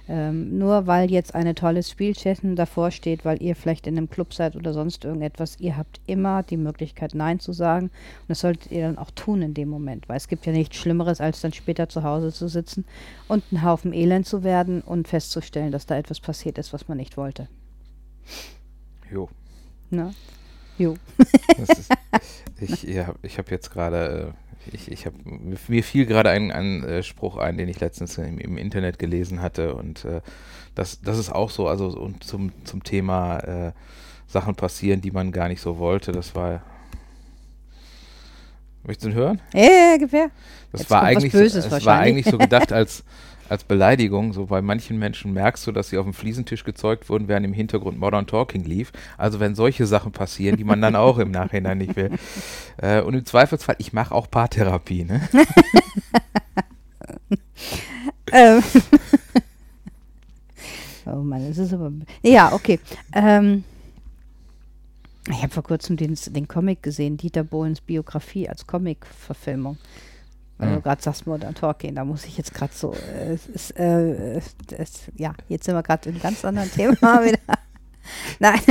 Ähm, 0.09 0.57
nur 0.57 0.87
weil 0.87 1.11
jetzt 1.11 1.35
eine 1.35 1.53
tolles 1.53 1.91
Spielsession 1.91 2.55
davor 2.55 2.91
steht, 2.91 3.25
weil 3.25 3.41
ihr 3.41 3.57
vielleicht 3.57 3.87
in 3.87 3.97
einem 3.97 4.09
Club 4.09 4.33
seid 4.33 4.55
oder 4.55 4.71
sonst 4.71 5.03
irgendetwas, 5.03 5.59
ihr 5.59 5.75
habt 5.75 5.99
immer 6.07 6.43
die 6.43 6.55
Möglichkeit, 6.55 7.13
Nein 7.13 7.41
zu 7.41 7.51
sagen. 7.51 7.87
Und 7.87 8.29
das 8.29 8.39
solltet 8.39 8.71
ihr 8.71 8.83
dann 8.83 8.97
auch 8.97 9.11
tun 9.11 9.41
in 9.41 9.53
dem 9.53 9.67
Moment, 9.67 10.07
weil 10.07 10.15
es 10.15 10.29
gibt 10.29 10.45
ja 10.45 10.53
nichts 10.53 10.77
Schlimmeres, 10.77 11.19
als 11.19 11.41
dann 11.41 11.51
später 11.51 11.89
zu 11.89 12.03
Hause 12.03 12.31
zu 12.31 12.47
sitzen 12.47 12.85
und 13.27 13.43
ein 13.51 13.63
Haufen 13.63 13.91
Elend 13.91 14.25
zu 14.25 14.43
werden 14.43 14.81
und 14.81 15.09
festzustellen, 15.09 15.73
dass 15.73 15.87
da 15.87 15.97
etwas 15.97 16.21
passiert 16.21 16.57
ist, 16.57 16.71
was 16.71 16.87
man 16.87 16.97
nicht 16.97 17.17
wollte. 17.17 17.49
Jo. 19.11 19.29
Na? 19.89 20.13
Jo. 20.77 20.95
ist, 21.57 21.91
ich 22.59 22.83
ja, 22.83 23.13
ich 23.21 23.37
habe 23.37 23.51
jetzt 23.51 23.71
gerade, 23.71 24.33
äh, 24.67 24.75
ich, 24.75 24.91
ich 24.91 25.05
habe 25.05 25.15
mir 25.67 25.83
fiel 25.83 26.05
gerade 26.05 26.29
ein, 26.29 26.51
ein 26.51 26.83
äh, 26.83 27.03
Spruch 27.03 27.37
ein, 27.37 27.57
den 27.57 27.69
ich 27.69 27.79
letztens 27.79 28.17
im, 28.17 28.37
im 28.37 28.57
Internet 28.57 28.99
gelesen 28.99 29.41
hatte 29.41 29.75
und 29.75 30.05
äh, 30.05 30.21
das, 30.75 31.01
das 31.01 31.17
ist 31.17 31.31
auch 31.31 31.49
so, 31.49 31.67
also 31.67 31.87
und 31.87 32.23
zum, 32.23 32.51
zum 32.65 32.83
Thema 32.83 33.39
äh, 33.39 33.71
Sachen 34.27 34.55
passieren, 34.55 35.01
die 35.01 35.11
man 35.11 35.31
gar 35.31 35.47
nicht 35.47 35.61
so 35.61 35.77
wollte. 35.77 36.11
Das 36.11 36.35
war 36.35 36.61
Möchtest 38.87 39.05
du 39.05 39.09
ihn 39.09 39.15
hören? 39.15 39.41
Ja, 39.53 39.61
ja, 39.63 39.93
ungefähr. 39.95 40.31
Das 40.71 40.81
Jetzt 40.81 40.91
war 40.91 41.03
eigentlich, 41.03 41.33
Böses 41.33 41.67
das 41.67 41.85
war 41.85 41.99
eigentlich 41.99 42.25
so 42.25 42.37
gedacht 42.37 42.71
als 42.71 43.03
als 43.49 43.63
Beleidigung. 43.63 44.33
So 44.33 44.45
bei 44.47 44.61
manchen 44.61 44.97
Menschen 44.99 45.33
merkst 45.33 45.65
du, 45.67 45.71
dass 45.71 45.89
sie 45.89 45.97
auf 45.97 46.05
dem 46.05 46.13
Fliesentisch 46.13 46.63
gezeugt 46.63 47.09
wurden, 47.09 47.27
während 47.27 47.45
im 47.45 47.53
Hintergrund 47.53 47.99
Modern 47.99 48.27
Talking 48.27 48.63
lief. 48.63 48.91
Also 49.17 49.39
wenn 49.39 49.55
solche 49.55 49.85
Sachen 49.85 50.11
passieren, 50.11 50.57
die 50.57 50.63
man 50.63 50.81
dann 50.81 50.95
auch 50.97 51.17
im 51.17 51.31
Nachhinein 51.31 51.77
nicht 51.77 51.95
will. 51.95 52.11
Äh, 52.77 53.01
und 53.01 53.13
im 53.13 53.25
Zweifelsfall, 53.25 53.75
ich 53.79 53.93
mache 53.93 54.13
auch 54.13 54.29
Paartherapie, 54.29 55.03
ne? 55.03 55.21
ähm. 58.31 58.63
oh 61.05 61.15
Mann, 61.15 61.47
das 61.47 61.57
ist 61.57 61.73
aber. 61.73 61.91
Ja, 62.21 62.53
okay. 62.53 62.79
Ähm. 63.13 63.63
Ich 65.29 65.43
habe 65.43 65.49
vor 65.49 65.63
kurzem 65.63 65.97
den, 65.97 66.17
den 66.27 66.47
Comic 66.47 66.81
gesehen, 66.81 67.17
Dieter 67.17 67.43
Bohlens 67.43 67.81
Biografie 67.81 68.47
als 68.47 68.65
Comic-Verfilmung. 68.65 69.77
Wenn 70.57 70.71
mhm. 70.71 70.75
du 70.75 70.81
gerade 70.81 71.01
sagst 71.01 71.27
Modern 71.27 71.53
Talking, 71.53 71.95
da 71.95 72.03
muss 72.03 72.25
ich 72.25 72.37
jetzt 72.37 72.53
gerade 72.53 72.73
so, 72.73 72.93
äh, 72.93 73.35
ist, 73.35 73.71
äh, 73.77 74.39
es, 74.75 75.03
ja, 75.15 75.33
jetzt 75.47 75.65
sind 75.65 75.75
wir 75.75 75.83
gerade 75.83 76.09
in 76.09 76.15
einem 76.15 76.21
ganz 76.21 76.43
anderen 76.43 76.71
Thema 76.71 76.93
wieder. 77.23 77.39
Nein. 78.39 78.61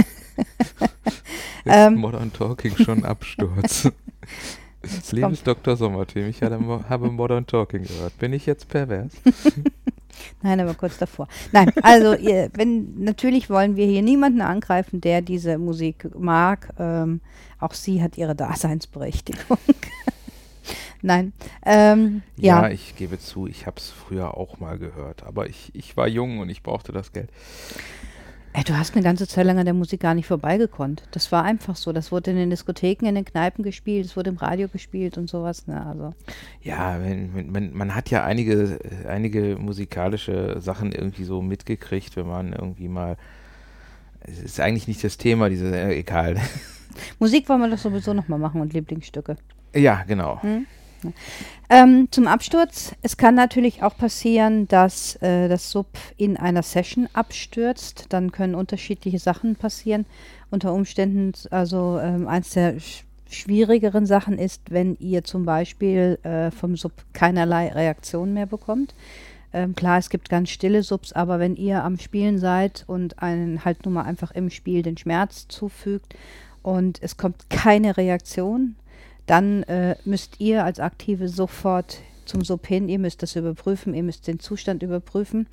ähm, 1.67 1.95
Modern 1.95 2.33
Talking 2.33 2.77
schon 2.77 3.05
Absturz. 3.05 3.89
Liebes 5.11 5.43
Dr. 5.43 5.77
Sommerteam, 5.77 6.29
ich 6.29 6.43
habe 6.43 7.11
Modern 7.11 7.47
Talking 7.47 7.83
gehört. 7.83 8.17
Bin 8.19 8.33
ich 8.33 8.47
jetzt 8.47 8.69
pervers? 8.69 9.13
Nein, 10.43 10.61
aber 10.61 10.75
kurz 10.75 10.97
davor. 10.99 11.29
Nein, 11.53 11.71
also 11.83 12.15
ihr, 12.15 12.51
wenn 12.55 13.05
natürlich 13.05 13.51
wollen 13.51 13.77
wir 13.77 13.87
hier 13.87 14.03
niemanden 14.03 14.41
angreifen, 14.41 15.01
der 15.01 15.21
diese 15.23 15.59
Musik 15.59 16.09
mag. 16.19 16.73
Ähm, 16.79 17.21
auch 17.59 17.75
sie 17.75 18.03
hat 18.03 18.17
ihre 18.17 18.35
Daseinsberechtigung. 18.35 19.59
Nein. 21.07 21.33
Ähm, 21.65 22.23
ja. 22.37 22.63
ja, 22.63 22.69
ich 22.69 22.97
gebe 22.97 23.21
zu, 23.21 23.47
ich 23.47 23.67
habe 23.67 23.77
es 23.77 23.91
früher 23.91 24.37
auch 24.37 24.59
mal 24.59 24.77
gehört, 24.77 25.23
aber 25.23 25.49
ich, 25.49 25.71
ich 25.73 25.97
war 25.97 26.09
jung 26.09 26.41
und 26.41 26.49
ich 26.49 26.65
brauchte 26.65 26.91
das 26.91 27.13
Geld. 27.13 27.31
Ey, 28.53 28.65
du 28.65 28.77
hast 28.77 28.97
eine 28.97 29.05
ganze 29.05 29.29
Zeit 29.29 29.47
lang 29.47 29.57
an 29.57 29.67
der 29.67 29.75
Musik 29.75 30.01
gar 30.01 30.15
nicht 30.15 30.27
vorbeigekonnt. 30.27 31.05
Das 31.13 31.31
war 31.31 31.45
einfach 31.45 31.77
so. 31.77 31.93
Das 31.93 32.11
wurde 32.11 32.33
in 32.33 32.37
den 32.39 32.51
Diskotheken, 32.51 33.07
in 33.07 33.15
den 33.15 33.25
Kneipen 33.25 33.63
gespielt, 33.63 34.05
es 34.05 34.17
wurde 34.17 34.31
im 34.31 34.37
Radio 34.37 34.67
gespielt 34.67 35.17
und 35.17 35.31
sowas. 35.31 35.69
Ne? 35.69 35.87
Also. 35.87 36.13
Ja, 36.61 37.01
wenn, 37.01 37.55
wenn, 37.55 37.73
man 37.73 37.95
hat 37.95 38.11
ja 38.11 38.25
einige, 38.25 38.81
einige 39.07 39.55
musikalische 39.61 40.61
Sachen 40.61 40.91
irgendwie 40.91 41.23
so 41.23 41.41
mitgekriegt, 41.41 42.17
wenn 42.17 42.27
man 42.27 42.53
irgendwie 42.53 42.89
mal. 42.89 43.17
Es 44.23 44.41
ist 44.41 44.59
eigentlich 44.59 44.89
nicht 44.89 45.05
das 45.05 45.19
Thema, 45.19 45.51
diese, 45.51 45.73
äh, 45.73 45.97
egal. 45.97 46.41
Musik 47.21 47.49
wollen 47.49 47.61
wir 47.61 47.71
doch 47.71 47.79
sowieso 47.79 48.13
nochmal 48.13 48.41
machen 48.41 48.61
und 48.61 48.73
Lieblingsstücke. 48.73 49.37
Ja, 49.73 50.03
genau. 50.03 50.43
Hm? 50.43 50.67
Ähm, 51.69 52.09
zum 52.11 52.27
Absturz. 52.27 52.95
Es 53.03 53.17
kann 53.17 53.35
natürlich 53.35 53.83
auch 53.83 53.97
passieren, 53.97 54.69
dass 54.69 55.17
äh, 55.23 55.49
das 55.49 55.71
Sub 55.71 55.89
in 56.17 56.37
einer 56.37 56.63
Session 56.63 57.09
abstürzt. 57.13 58.07
Dann 58.11 58.33
können 58.33 58.55
unterschiedliche 58.55 59.19
Sachen 59.19 59.57
passieren. 59.57 60.07
Unter 60.51 60.73
Umständen, 60.73 61.33
also 61.51 61.99
ähm, 62.01 62.29
eins 62.29 62.51
der 62.51 62.79
sch 62.81 63.05
schwierigeren 63.29 64.07
Sachen 64.07 64.39
ist, 64.39 64.71
wenn 64.71 64.95
ihr 65.01 65.25
zum 65.25 65.45
Beispiel 65.45 66.17
äh, 66.23 66.53
vom 66.53 66.77
Sub 66.77 66.93
keinerlei 67.13 67.73
Reaktion 67.73 68.33
mehr 68.33 68.47
bekommt. 68.47 68.95
Ähm, 69.53 69.75
klar, 69.75 69.99
es 69.99 70.11
gibt 70.11 70.29
ganz 70.29 70.51
stille 70.51 70.83
Subs, 70.83 71.13
aber 71.13 71.39
wenn 71.39 71.57
ihr 71.57 71.83
am 71.83 71.99
Spielen 71.99 72.39
seid 72.39 72.85
und 72.87 73.23
einen 73.23 73.65
halt 73.65 73.85
nun 73.85 73.95
mal 73.95 74.03
einfach 74.03 74.31
im 74.33 74.51
Spiel 74.51 74.83
den 74.83 74.97
Schmerz 74.97 75.49
zufügt 75.49 76.15
und 76.63 77.03
es 77.03 77.17
kommt 77.17 77.49
keine 77.49 77.97
Reaktion, 77.97 78.77
dann 79.27 79.63
äh, 79.65 79.97
müsst 80.05 80.41
ihr 80.41 80.65
als 80.65 80.81
Aktive 80.81 81.29
sofort 81.29 81.99
zum 82.25 82.45
Sub 82.45 82.67
hin, 82.67 82.89
ihr 82.89 82.99
müsst 82.99 83.23
das 83.23 83.37
überprüfen, 83.37 83.95
ihr 83.95 84.03
müsst 84.03 84.27
den 84.27 84.41
Zustand 84.41 84.83
überprüfen. 84.83 85.47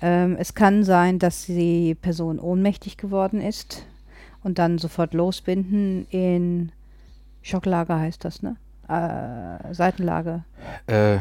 Ähm, 0.00 0.36
es 0.38 0.54
kann 0.54 0.84
sein, 0.84 1.18
dass 1.18 1.46
die 1.46 1.94
Person 1.94 2.38
ohnmächtig 2.38 2.96
geworden 2.96 3.40
ist 3.40 3.84
und 4.42 4.58
dann 4.58 4.78
sofort 4.78 5.14
losbinden 5.14 6.06
in 6.10 6.72
Schocklage 7.42 7.94
heißt 7.94 8.24
das, 8.24 8.42
ne? 8.42 8.56
Äh, 8.88 9.74
Seitenlage. 9.74 10.44
Äh, 10.86 11.18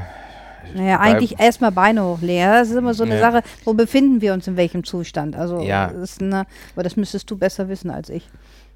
naja, 0.75 0.99
eigentlich 0.99 1.39
erstmal 1.39 1.71
Beine 1.71 2.03
hochlegen. 2.03 2.45
Das 2.45 2.69
ist 2.69 2.75
immer 2.75 2.93
so 2.93 3.03
eine 3.03 3.15
ne. 3.15 3.19
Sache, 3.19 3.43
wo 3.63 3.73
befinden 3.73 4.21
wir 4.21 4.33
uns 4.33 4.47
in 4.47 4.57
welchem 4.57 4.83
Zustand? 4.83 5.35
Also, 5.35 5.61
ja. 5.61 5.87
das 5.87 6.19
eine, 6.19 6.45
aber 6.73 6.83
das 6.83 6.95
müsstest 6.95 7.29
du 7.31 7.37
besser 7.37 7.69
wissen 7.69 7.89
als 7.89 8.09
ich. 8.09 8.27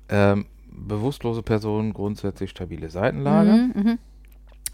Ähm, 0.09 0.45
bewusstlose 0.87 1.43
Person 1.43 1.93
grundsätzlich 1.93 2.49
stabile 2.49 2.89
Seitenlage. 2.89 3.51
Mhm, 3.51 3.83
mh. 3.83 3.97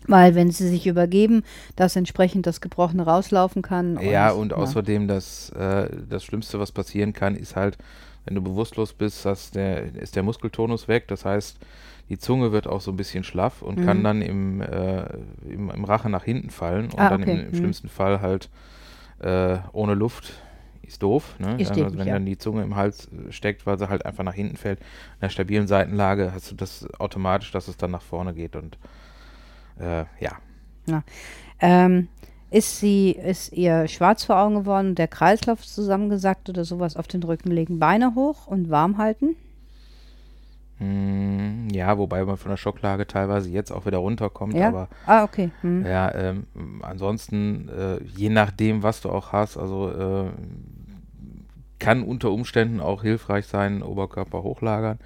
Weil 0.07 0.35
wenn 0.35 0.51
sie 0.51 0.67
sich 0.67 0.87
übergeben, 0.87 1.43
dass 1.75 1.95
entsprechend 1.95 2.45
das 2.45 2.61
Gebrochene 2.61 3.03
rauslaufen 3.03 3.61
kann. 3.61 3.97
Und, 3.97 4.05
ja, 4.05 4.31
und 4.31 4.51
ja. 4.51 4.57
außerdem 4.57 5.07
das, 5.07 5.49
äh, 5.49 5.89
das 6.09 6.23
Schlimmste, 6.23 6.59
was 6.59 6.71
passieren 6.71 7.13
kann, 7.13 7.35
ist 7.35 7.55
halt, 7.55 7.77
wenn 8.25 8.35
du 8.35 8.41
bewusstlos 8.41 8.93
bist, 8.93 9.25
dass 9.25 9.51
der, 9.51 9.95
ist 9.95 10.15
der 10.15 10.23
Muskeltonus 10.23 10.87
weg. 10.87 11.07
Das 11.07 11.25
heißt, 11.25 11.57
die 12.09 12.17
Zunge 12.17 12.51
wird 12.51 12.67
auch 12.67 12.79
so 12.79 12.91
ein 12.91 12.97
bisschen 12.97 13.23
schlaff 13.23 13.61
und 13.61 13.79
mhm. 13.79 13.85
kann 13.85 14.03
dann 14.03 14.21
im, 14.21 14.61
äh, 14.61 15.03
im, 15.45 15.69
im, 15.69 15.83
Rachen 15.83 16.11
nach 16.11 16.23
hinten 16.23 16.51
fallen 16.51 16.85
und 16.85 16.99
ah, 16.99 17.09
dann 17.09 17.23
okay. 17.23 17.31
im, 17.31 17.39
im 17.39 17.51
mhm. 17.51 17.55
schlimmsten 17.55 17.89
Fall 17.89 18.21
halt 18.21 18.49
äh, 19.19 19.57
ohne 19.73 19.93
Luft 19.93 20.33
ist 20.81 21.03
doof, 21.03 21.35
ne? 21.39 21.59
Ist 21.59 21.71
also, 21.71 21.97
wenn 21.97 22.07
ja. 22.07 22.13
dann 22.13 22.25
die 22.25 22.37
Zunge 22.37 22.63
im 22.63 22.75
Hals 22.75 23.09
steckt, 23.29 23.65
weil 23.65 23.77
sie 23.77 23.89
halt 23.89 24.05
einfach 24.05 24.23
nach 24.23 24.33
hinten 24.33 24.57
fällt. 24.57 24.79
In 24.79 24.85
einer 25.21 25.29
stabilen 25.29 25.67
Seitenlage 25.67 26.31
hast 26.33 26.51
du 26.51 26.55
das 26.55 26.87
automatisch, 26.99 27.51
dass 27.51 27.67
es 27.67 27.77
dann 27.77 27.91
nach 27.91 28.01
vorne 28.01 28.33
geht 28.33 28.55
und 28.55 28.77
äh, 29.79 30.05
ja. 30.19 30.31
ja. 30.87 31.03
Ähm, 31.59 32.07
ist 32.49 32.79
sie, 32.79 33.11
ist 33.11 33.51
ihr 33.51 33.87
schwarz 33.87 34.23
vor 34.23 34.37
Augen 34.37 34.55
geworden, 34.55 34.95
der 34.95 35.07
Kreislauf 35.07 35.65
zusammengesackt 35.65 36.49
oder 36.49 36.63
sowas 36.63 36.95
auf 36.95 37.07
den 37.07 37.21
Rücken 37.23 37.51
legen, 37.51 37.79
Beine 37.79 38.15
hoch 38.15 38.47
und 38.47 38.69
warm 38.69 38.97
halten? 38.97 39.35
Hm, 40.79 41.69
ja, 41.71 41.97
wobei 41.97 42.23
man 42.23 42.37
von 42.37 42.49
der 42.49 42.57
Schocklage 42.57 43.07
teilweise 43.07 43.49
jetzt 43.49 43.71
auch 43.71 43.85
wieder 43.85 43.97
runterkommt. 43.97 44.53
Ja? 44.53 44.67
Aber, 44.67 44.89
ah, 45.05 45.23
okay. 45.23 45.49
Hm. 45.61 45.85
Ja, 45.85 46.13
ähm, 46.13 46.45
ansonsten, 46.81 47.67
äh, 47.69 48.03
je 48.03 48.29
nachdem, 48.29 48.83
was 48.83 49.01
du 49.01 49.09
auch 49.09 49.31
hast, 49.31 49.57
also 49.57 49.89
äh, 49.89 50.29
kann 51.79 52.03
unter 52.03 52.31
Umständen 52.31 52.79
auch 52.79 53.01
hilfreich 53.01 53.47
sein, 53.47 53.81
Oberkörper 53.81 54.43
hochlagern, 54.43 54.99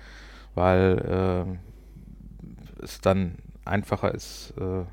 weil 0.55 1.57
äh, 2.79 2.83
es 2.83 2.99
dann 2.99 3.35
einfacher 3.63 4.13
ist 4.13 4.53
äh, 4.57 4.83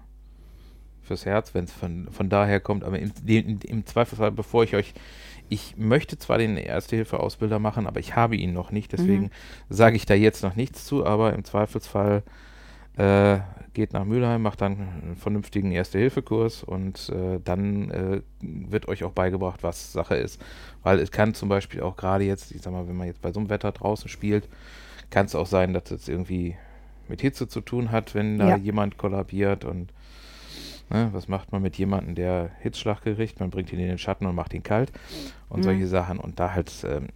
fürs 1.03 1.27
Herz, 1.27 1.55
wenn 1.55 1.65
es 1.65 1.73
von, 1.73 2.09
von 2.11 2.29
daher 2.29 2.61
kommt. 2.61 2.85
Aber 2.85 2.99
im, 2.99 3.11
im, 3.27 3.59
im 3.65 3.87
Zweifelsfall, 3.87 4.31
bevor 4.31 4.63
ich 4.63 4.77
euch 4.77 4.95
ich 5.49 5.76
möchte 5.76 6.19
zwar 6.19 6.38
den 6.38 6.57
Erste-Hilfe-Ausbilder 6.57 7.59
machen, 7.59 7.87
aber 7.87 8.00
ich 8.00 8.17
habe 8.17 8.37
ihn 8.37 8.52
noch 8.52 8.71
nicht, 8.71 8.93
deswegen 8.93 9.25
mhm. 9.25 9.31
sage 9.69 9.97
ich 9.97 10.07
da 10.07 10.14
jetzt 10.14 10.43
noch 10.43 10.57
nichts 10.57 10.85
zu, 10.85 11.07
aber 11.07 11.33
im 11.33 11.45
Zweifelsfall 11.45 12.23
äh, 12.97 13.38
geht 13.75 13.93
nach 13.93 14.05
Mülheim, 14.05 14.43
macht 14.43 14.61
dann 14.61 14.88
einen 15.02 15.17
vernünftigen 15.17 15.71
Erste-Hilfe-Kurs 15.71 16.64
und 16.64 17.11
äh, 17.11 17.38
dann 17.45 17.90
äh, 17.90 18.21
wird 18.40 18.88
euch 18.88 19.05
auch 19.05 19.12
beigebracht, 19.12 19.62
was 19.62 19.93
Sache 19.93 20.17
ist. 20.17 20.43
Weil 20.83 20.99
es 20.99 21.12
kann 21.12 21.35
zum 21.35 21.49
Beispiel 21.49 21.83
auch 21.83 21.97
gerade 21.97 22.25
jetzt, 22.25 22.50
ich 22.50 22.62
sag 22.62 22.73
mal, 22.73 22.88
wenn 22.88 22.97
man 22.97 23.07
jetzt 23.07 23.23
bei 23.23 23.33
so 23.33 23.40
einem 23.40 23.50
Wetter 23.50 23.71
draußen 23.73 24.09
spielt, 24.09 24.49
kann 25.11 25.26
es 25.26 25.35
auch 25.35 25.47
sein, 25.47 25.75
dass 25.75 25.90
es 25.90 26.09
irgendwie 26.09 26.57
mit 27.09 27.21
Hitze 27.21 27.49
zu 27.49 27.61
tun 27.61 27.90
hat, 27.90 28.14
wenn 28.14 28.38
da 28.38 28.50
ja. 28.50 28.57
jemand 28.57 28.99
kollabiert 28.99 29.64
und 29.64 29.93
ne, 30.90 31.11
was 31.12 31.28
macht 31.28 31.52
man 31.52 31.62
mit 31.62 31.76
jemandem, 31.76 32.14
der 32.14 32.50
Hitzschlag 32.61 33.02
kriegt? 33.02 33.40
Man 33.40 33.50
bringt 33.50 33.73
ihn 33.73 33.78
in 33.78 33.88
den 33.88 33.99
Schatten 33.99 34.26
und 34.26 34.35
macht 34.35 34.54
ihn 34.54 34.62
kalt 34.62 34.92
und 35.49 35.61
mhm. 35.61 35.64
solche 35.64 35.87
Sachen 35.87 36.18
und 36.18 36.38
da 36.40 36.52
halt 36.52 36.73
ähm, 36.85 37.09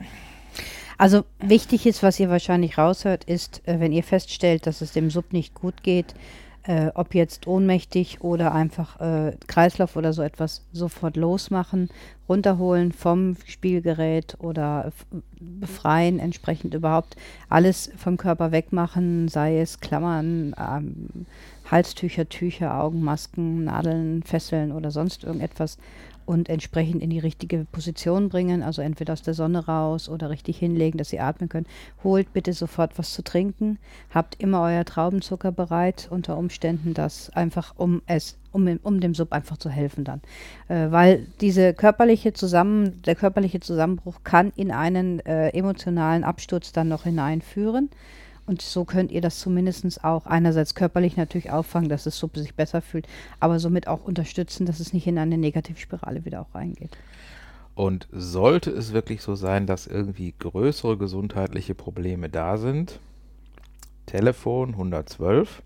also 0.98 1.24
wichtig 1.40 1.86
ist, 1.86 2.04
was 2.04 2.20
ihr 2.20 2.28
wahrscheinlich 2.30 2.78
raushört, 2.78 3.24
ist, 3.24 3.66
äh, 3.66 3.80
wenn 3.80 3.92
ihr 3.92 4.04
feststellt, 4.04 4.68
dass 4.68 4.82
es 4.82 4.92
dem 4.92 5.10
Sub 5.10 5.32
nicht 5.32 5.52
gut 5.52 5.82
geht, 5.82 6.14
äh, 6.64 6.90
ob 6.94 7.14
jetzt 7.14 7.48
ohnmächtig 7.48 8.20
oder 8.20 8.54
einfach 8.54 9.00
äh, 9.00 9.36
Kreislauf 9.48 9.96
oder 9.96 10.12
so 10.12 10.22
etwas, 10.22 10.64
sofort 10.72 11.16
losmachen, 11.16 11.90
runterholen 12.28 12.92
vom 12.92 13.36
Spielgerät 13.46 14.36
oder 14.38 14.92
befreien, 15.40 16.20
entsprechend 16.20 16.74
überhaupt 16.74 17.16
alles 17.48 17.90
vom 17.96 18.16
Körper 18.16 18.52
wegmachen, 18.52 19.26
sei 19.26 19.58
es 19.58 19.80
Klammern, 19.80 20.54
ähm, 20.56 21.26
Halstücher, 21.72 22.28
Tücher, 22.28 22.78
Augenmasken, 22.78 23.64
Nadeln, 23.64 24.22
Fesseln 24.22 24.72
oder 24.72 24.90
sonst 24.90 25.24
irgendetwas 25.24 25.78
und 26.26 26.48
entsprechend 26.48 27.02
in 27.02 27.10
die 27.10 27.18
richtige 27.18 27.66
Position 27.72 28.28
bringen, 28.28 28.62
also 28.62 28.82
entweder 28.82 29.14
aus 29.14 29.22
der 29.22 29.34
Sonne 29.34 29.66
raus 29.66 30.08
oder 30.08 30.30
richtig 30.30 30.58
hinlegen, 30.58 30.98
dass 30.98 31.08
sie 31.08 31.18
atmen 31.18 31.48
können. 31.48 31.66
Holt 32.04 32.32
bitte 32.32 32.52
sofort 32.52 32.98
was 32.98 33.14
zu 33.14 33.24
trinken. 33.24 33.78
Habt 34.10 34.40
immer 34.40 34.60
euer 34.62 34.84
Traubenzucker 34.84 35.50
bereit, 35.50 36.08
unter 36.10 36.36
Umständen 36.36 36.94
das 36.94 37.30
einfach, 37.30 37.74
um 37.78 38.02
es, 38.06 38.38
um, 38.52 38.78
um 38.82 39.00
dem 39.00 39.14
Sub 39.14 39.32
einfach 39.32 39.56
zu 39.56 39.70
helfen 39.70 40.04
dann. 40.04 40.20
Äh, 40.68 40.90
weil 40.90 41.26
diese 41.40 41.74
körperliche 41.74 42.34
Zusammen, 42.34 43.02
der 43.02 43.14
körperliche 43.14 43.60
Zusammenbruch 43.60 44.20
kann 44.24 44.52
in 44.56 44.70
einen 44.70 45.20
äh, 45.20 45.48
emotionalen 45.48 46.22
Absturz 46.22 46.72
dann 46.72 46.88
noch 46.88 47.04
hineinführen. 47.04 47.88
Und 48.46 48.60
so 48.60 48.84
könnt 48.84 49.12
ihr 49.12 49.20
das 49.20 49.38
zumindest 49.38 50.04
auch 50.04 50.26
einerseits 50.26 50.74
körperlich 50.74 51.16
natürlich 51.16 51.50
auffangen, 51.50 51.88
dass 51.88 52.06
es 52.06 52.18
Suppe 52.18 52.40
sich 52.40 52.54
besser 52.54 52.82
fühlt, 52.82 53.06
aber 53.40 53.58
somit 53.58 53.86
auch 53.86 54.04
unterstützen, 54.04 54.66
dass 54.66 54.80
es 54.80 54.92
nicht 54.92 55.06
in 55.06 55.18
eine 55.18 55.38
Negativspirale 55.38 56.24
wieder 56.24 56.40
auch 56.40 56.54
reingeht. 56.54 56.96
Und 57.74 58.08
sollte 58.10 58.70
es 58.70 58.92
wirklich 58.92 59.22
so 59.22 59.34
sein, 59.34 59.66
dass 59.66 59.86
irgendwie 59.86 60.34
größere 60.38 60.98
gesundheitliche 60.98 61.74
Probleme 61.74 62.28
da 62.28 62.58
sind, 62.58 62.98
Telefon 64.06 64.70
112 64.70 65.62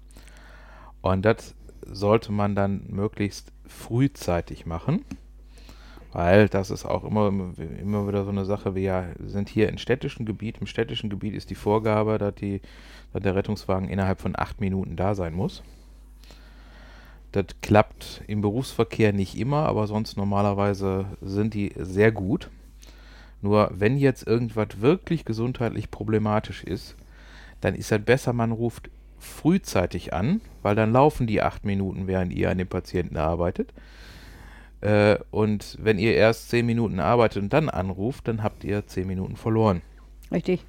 und 1.00 1.23
das 1.25 1.54
sollte 1.87 2.33
man 2.33 2.54
dann 2.54 2.85
möglichst 2.88 3.52
frühzeitig 3.66 4.66
machen. 4.66 5.04
Weil 6.16 6.49
das 6.49 6.70
ist 6.70 6.87
auch 6.87 7.04
immer, 7.04 7.30
immer 7.78 8.08
wieder 8.08 8.25
so 8.25 8.30
eine 8.30 8.46
Sache, 8.46 8.75
wir 8.75 9.14
sind 9.26 9.50
hier 9.50 9.68
in 9.68 9.76
städtischen 9.76 10.25
Gebiet. 10.25 10.56
Im 10.62 10.66
städtischen 10.66 11.11
Gebiet 11.11 11.35
ist 11.35 11.50
die 11.50 11.54
Vorgabe, 11.54 12.16
dass, 12.16 12.35
die, 12.37 12.62
dass 13.12 13.23
der 13.23 13.35
Rettungswagen 13.35 13.90
innerhalb 13.90 14.23
von 14.23 14.32
acht 14.35 14.58
Minuten 14.58 14.96
da 14.96 15.14
sein 15.14 15.35
muss. 15.35 15.62
Das 17.32 17.44
klappt 17.61 18.23
im 18.28 18.40
Berufsverkehr 18.40 19.12
nicht 19.12 19.37
immer, 19.37 19.66
aber 19.66 19.87
sonst 19.87 20.16
normalerweise 20.16 21.04
sind 21.20 21.52
die 21.52 21.75
sehr 21.76 22.12
gut. 22.12 22.49
Nur 23.42 23.70
wenn 23.75 23.99
jetzt 23.99 24.26
irgendwas 24.26 24.80
wirklich 24.80 25.26
gesundheitlich 25.26 25.90
problematisch 25.90 26.64
ist, 26.64 26.96
dann 27.61 27.75
ist 27.75 27.92
es 27.92 28.02
besser, 28.02 28.32
man 28.32 28.52
ruft 28.52 28.88
frühzeitig 29.18 30.14
an, 30.14 30.40
weil 30.62 30.76
dann 30.76 30.94
laufen 30.94 31.26
die 31.26 31.42
acht 31.42 31.66
Minuten, 31.66 32.06
während 32.06 32.32
ihr 32.32 32.49
an 32.49 32.56
dem 32.56 32.68
Patienten 32.68 33.18
arbeitet 33.18 33.75
Äh, 34.80 35.18
und 35.30 35.76
wenn 35.80 35.99
ihr 35.99 36.14
erst 36.14 36.50
zehn 36.50 36.66
Minuten 36.66 37.00
arbeitet 37.00 37.42
und 37.42 37.52
dann 37.52 37.68
anruft, 37.68 38.28
dann 38.28 38.42
habt 38.42 38.64
ihr 38.64 38.87
zehn 38.87 39.06
Minuten 39.06 39.37
verloren. 39.37 39.83
Richtig. 40.30 40.64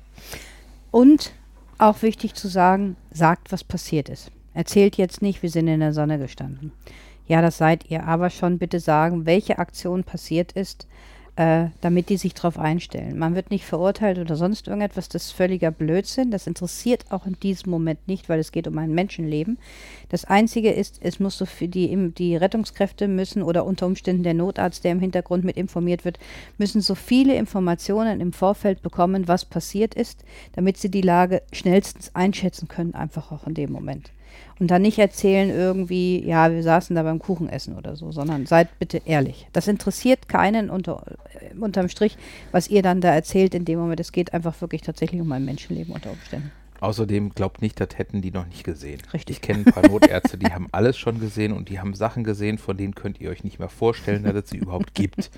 Und 0.92 1.34
auch 1.78 2.02
wichtig 2.02 2.34
zu 2.34 2.48
sagen, 2.48 2.96
sagt, 3.12 3.52
was 3.52 3.64
passiert 3.64 4.10
ist. 4.10 4.32
Erzählt 4.54 4.98
jetzt 4.98 5.22
nicht, 5.22 5.44
wir 5.44 5.50
sind 5.50 5.68
in 5.68 5.80
der 5.80 5.94
Sonne 5.94 6.18
gestanden. 6.18 6.72
Ja, 7.28 7.42
das 7.42 7.58
seid 7.58 7.92
ihr, 7.92 8.06
aber 8.06 8.30
schon 8.30 8.58
bitte 8.58 8.80
sagen, 8.80 9.26
welche 9.26 9.60
Aktion 9.60 10.04
passiert 10.04 10.54
ist, 10.54 10.88
äh, 11.38 11.68
damit 11.82 12.10
die 12.10 12.18
sich 12.18 12.34
darauf 12.34 12.58
einstellen. 12.58 13.20
Man 13.20 13.36
wird 13.36 13.52
nicht 13.52 13.64
verurteilt 13.64 14.18
oder 14.18 14.36
sonst 14.36 14.68
irgendetwas, 14.68 15.08
das 15.08 15.26
ist 15.26 15.32
völliger 15.34 15.70
Blödsinn. 15.70 16.32
Das 16.32 16.48
interessiert 16.48 17.06
auch 17.12 17.28
in 17.28 17.40
diesem 17.40 17.70
Moment 17.70 18.08
nicht, 18.08 18.28
weil 18.28 18.40
es 18.40 18.52
geht 18.52 18.68
um 18.68 18.76
ein 18.80 18.92
Menschenleben. 18.92 19.60
Das 20.10 20.26
Einzige 20.26 20.72
ist, 20.72 20.98
es 21.02 21.20
muss 21.20 21.38
so 21.38 21.46
für 21.46 21.68
die, 21.68 21.96
die 22.18 22.36
Rettungskräfte 22.36 23.08
müssen 23.08 23.44
oder 23.44 23.66
unter 23.66 23.86
Umständen 23.86 24.24
der 24.24 24.34
Notarzt, 24.34 24.84
der 24.84 24.94
im 24.94 25.00
Hintergrund 25.00 25.44
mit 25.44 25.58
informiert 25.58 26.06
wird, 26.06 26.18
müssen 26.58 26.82
so 26.82 26.96
viele 26.96 27.36
Informationen 27.36 28.20
im 28.20 28.34
Vorfeld 28.34 28.82
bekommen, 28.82 29.28
was 29.28 29.46
passiert 29.46 29.94
ist, 29.94 30.24
damit 30.54 30.78
sie 30.78 30.90
die 30.90 31.02
Lage 31.02 31.44
schnellstens 31.54 32.16
einschätzen 32.16 32.68
können, 32.68 32.96
einfach 32.96 33.32
auch 33.32 33.46
in 33.46 33.54
dem 33.54 33.72
Moment. 33.72 34.12
Und 34.60 34.72
dann 34.72 34.82
nicht 34.82 34.98
erzählen 34.98 35.50
irgendwie, 35.50 36.24
ja, 36.26 36.52
wir 36.52 36.64
saßen 36.64 36.96
da 36.96 37.04
beim 37.04 37.20
Kuchenessen 37.20 37.78
oder 37.78 37.96
so, 37.96 38.12
sondern 38.12 38.48
seid 38.48 38.80
bitte 38.80 39.02
ehrlich. 39.06 39.48
Das 39.54 39.68
interessiert 39.68 40.28
keinen 40.28 40.70
unter, 40.70 41.04
äh, 41.40 41.56
unterm 41.56 41.90
Strich, 41.90 42.18
was 42.52 42.68
ihr 42.68 42.82
dann 42.82 43.02
da 43.02 43.14
erzählt 43.14 43.54
in 43.54 43.66
dem 43.66 43.80
Moment. 43.80 44.00
Es 44.00 44.12
geht 44.12 44.34
einfach 44.34 44.60
wirklich 44.62 44.82
tatsächlich 44.82 45.22
um 45.22 45.32
ein 45.32 45.46
Menschenleben 45.46 45.94
unter 45.94 46.12
Umständen. 46.12 46.52
Außerdem 46.80 47.32
glaubt 47.34 47.62
nicht, 47.62 47.80
das 47.80 47.90
hätten 47.98 48.22
die 48.22 48.32
noch 48.32 48.46
nicht 48.46 48.64
gesehen. 48.64 49.02
Richtig. 49.14 49.38
Ich 49.38 49.42
kenne 49.42 49.60
ein 49.60 49.74
paar 49.74 49.88
Notärzte, 49.88 50.38
die 50.38 50.48
haben 50.48 50.68
alles 50.72 50.98
schon 50.98 51.20
gesehen 51.20 51.52
und 51.54 51.70
die 51.70 51.80
haben 51.80 51.96
Sachen 51.96 52.24
gesehen, 52.24 52.58
von 52.58 52.78
denen 52.78 52.94
könnt 52.94 53.20
ihr 53.20 53.32
euch 53.32 53.44
nicht 53.44 53.58
mehr 53.58 53.70
vorstellen, 53.70 54.24
dass 54.24 54.36
es 54.36 54.50
sie 54.52 54.58
überhaupt 54.58 54.94
gibt. 54.94 55.32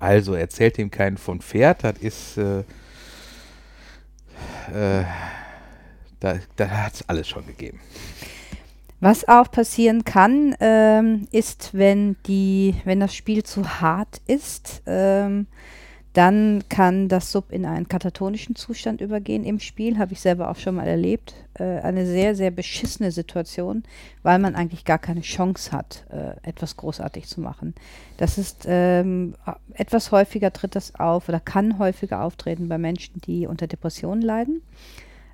Also 0.00 0.34
erzählt 0.34 0.78
dem 0.78 0.90
keinen 0.90 1.16
von 1.16 1.40
Pferd, 1.40 1.84
das 1.84 1.98
ist, 1.98 2.38
äh, 2.38 2.60
äh, 4.72 5.04
da, 6.18 6.38
da 6.56 6.68
hat 6.68 6.94
es 6.94 7.08
alles 7.08 7.28
schon 7.28 7.46
gegeben. 7.46 7.80
Was 9.00 9.26
auch 9.26 9.50
passieren 9.50 10.04
kann, 10.04 10.54
ähm, 10.60 11.26
ist, 11.32 11.70
wenn 11.72 12.16
die, 12.26 12.74
wenn 12.84 13.00
das 13.00 13.14
Spiel 13.14 13.42
zu 13.42 13.80
hart 13.80 14.20
ist, 14.26 14.82
ähm, 14.84 15.46
dann 16.12 16.64
kann 16.68 17.08
das 17.08 17.30
Sub 17.30 17.52
in 17.52 17.64
einen 17.64 17.88
katatonischen 17.88 18.56
Zustand 18.56 19.00
übergehen 19.00 19.44
im 19.44 19.60
Spiel, 19.60 19.96
habe 19.96 20.12
ich 20.12 20.20
selber 20.20 20.50
auch 20.50 20.56
schon 20.56 20.74
mal 20.74 20.86
erlebt. 20.86 21.34
Äh, 21.54 21.78
eine 21.80 22.04
sehr, 22.04 22.34
sehr 22.34 22.50
beschissene 22.50 23.10
Situation, 23.10 23.84
weil 24.22 24.38
man 24.38 24.54
eigentlich 24.54 24.84
gar 24.84 24.98
keine 24.98 25.20
Chance 25.22 25.72
hat, 25.72 26.04
äh, 26.10 26.32
etwas 26.46 26.76
großartig 26.76 27.26
zu 27.26 27.40
machen. 27.40 27.74
Das 28.18 28.38
ist 28.38 28.66
ähm, 28.68 29.34
etwas 29.72 30.10
häufiger 30.10 30.52
tritt 30.52 30.74
das 30.74 30.96
auf 30.96 31.28
oder 31.28 31.40
kann 31.40 31.78
häufiger 31.78 32.22
auftreten 32.22 32.68
bei 32.68 32.76
Menschen, 32.76 33.20
die 33.22 33.46
unter 33.46 33.66
Depressionen 33.66 34.20
leiden 34.20 34.62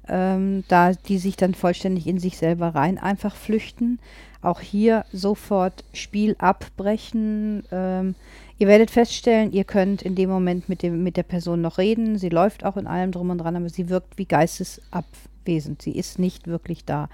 ähm, 0.08 0.64
da 0.68 0.92
die 0.92 1.18
sich 1.18 1.36
dann 1.36 1.54
vollständig 1.54 2.06
in 2.06 2.18
sich 2.18 2.36
selber 2.36 2.74
rein 2.74 2.98
einfach 2.98 3.34
flüchten. 3.34 3.98
Auch 4.42 4.60
hier 4.60 5.04
sofort 5.12 5.84
Spiel 5.92 6.36
abbrechen. 6.38 7.64
Ähm, 7.72 8.14
ihr 8.58 8.68
werdet 8.68 8.90
feststellen, 8.90 9.52
ihr 9.52 9.64
könnt 9.64 10.02
in 10.02 10.14
dem 10.14 10.30
Moment 10.30 10.68
mit, 10.68 10.82
dem, 10.82 11.02
mit 11.02 11.16
der 11.16 11.24
Person 11.24 11.60
noch 11.60 11.78
reden. 11.78 12.18
Sie 12.18 12.28
läuft 12.28 12.64
auch 12.64 12.76
in 12.76 12.86
allem 12.86 13.12
drum 13.12 13.30
und 13.30 13.38
dran, 13.38 13.56
aber 13.56 13.68
sie 13.68 13.88
wirkt 13.88 14.18
wie 14.18 14.26
geistesabwesend. 14.26 15.82
Sie 15.82 15.92
ist 15.92 16.18
nicht 16.18 16.46
wirklich 16.46 16.84
da. 16.84 17.08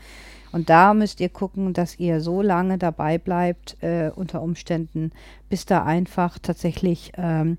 Und 0.52 0.68
da 0.68 0.92
müsst 0.92 1.20
ihr 1.20 1.30
gucken, 1.30 1.72
dass 1.72 1.98
ihr 1.98 2.20
so 2.20 2.42
lange 2.42 2.76
dabei 2.76 3.16
bleibt, 3.16 3.78
äh, 3.82 4.10
unter 4.14 4.42
Umständen, 4.42 5.12
bis 5.48 5.64
da 5.64 5.84
einfach 5.84 6.38
tatsächlich 6.38 7.12
ähm, 7.16 7.56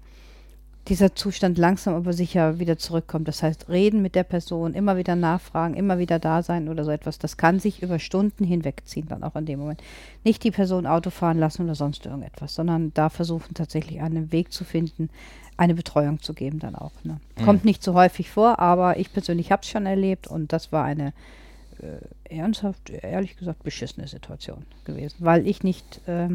dieser 0.87 1.15
Zustand 1.15 1.57
langsam 1.57 1.93
aber 1.95 2.11
sicher 2.11 2.59
wieder 2.59 2.77
zurückkommt. 2.77 3.27
Das 3.27 3.41
heißt, 3.41 3.69
reden 3.69 4.01
mit 4.01 4.15
der 4.15 4.23
Person, 4.23 4.73
immer 4.73 4.97
wieder 4.97 5.15
nachfragen, 5.15 5.75
immer 5.75 5.97
wieder 5.97 6.19
da 6.19 6.43
sein 6.43 6.67
oder 6.67 6.83
so 6.83 6.91
etwas. 6.91 7.19
Das 7.19 7.37
kann 7.37 7.59
sich 7.59 7.81
über 7.81 7.99
Stunden 7.99 8.43
hinwegziehen, 8.43 9.07
dann 9.07 9.23
auch 9.23 9.35
in 9.35 9.45
dem 9.45 9.59
Moment. 9.59 9.81
Nicht 10.25 10.43
die 10.43 10.51
Person 10.51 10.85
Auto 10.85 11.09
fahren 11.09 11.39
lassen 11.39 11.63
oder 11.63 11.75
sonst 11.75 12.05
irgendetwas, 12.05 12.55
sondern 12.55 12.93
da 12.93 13.09
versuchen 13.09 13.53
tatsächlich 13.53 14.01
einen 14.01 14.33
Weg 14.33 14.51
zu 14.51 14.65
finden, 14.65 15.09
eine 15.55 15.73
Betreuung 15.73 16.19
zu 16.19 16.33
geben 16.33 16.59
dann 16.59 16.75
auch. 16.75 16.91
Ne? 17.03 17.19
Mhm. 17.37 17.45
Kommt 17.45 17.65
nicht 17.65 17.81
so 17.81 17.93
häufig 17.93 18.29
vor, 18.29 18.59
aber 18.59 18.97
ich 18.97 19.13
persönlich 19.13 19.51
habe 19.51 19.61
es 19.61 19.69
schon 19.69 19.85
erlebt 19.85 20.27
und 20.27 20.51
das 20.51 20.73
war 20.73 20.83
eine 20.83 21.13
äh, 21.79 22.35
ernsthaft, 22.35 22.89
ehrlich 22.89 23.37
gesagt, 23.37 23.63
beschissene 23.63 24.07
Situation 24.07 24.65
gewesen, 24.83 25.17
weil 25.19 25.47
ich 25.47 25.63
nicht, 25.63 26.05
äh, 26.09 26.27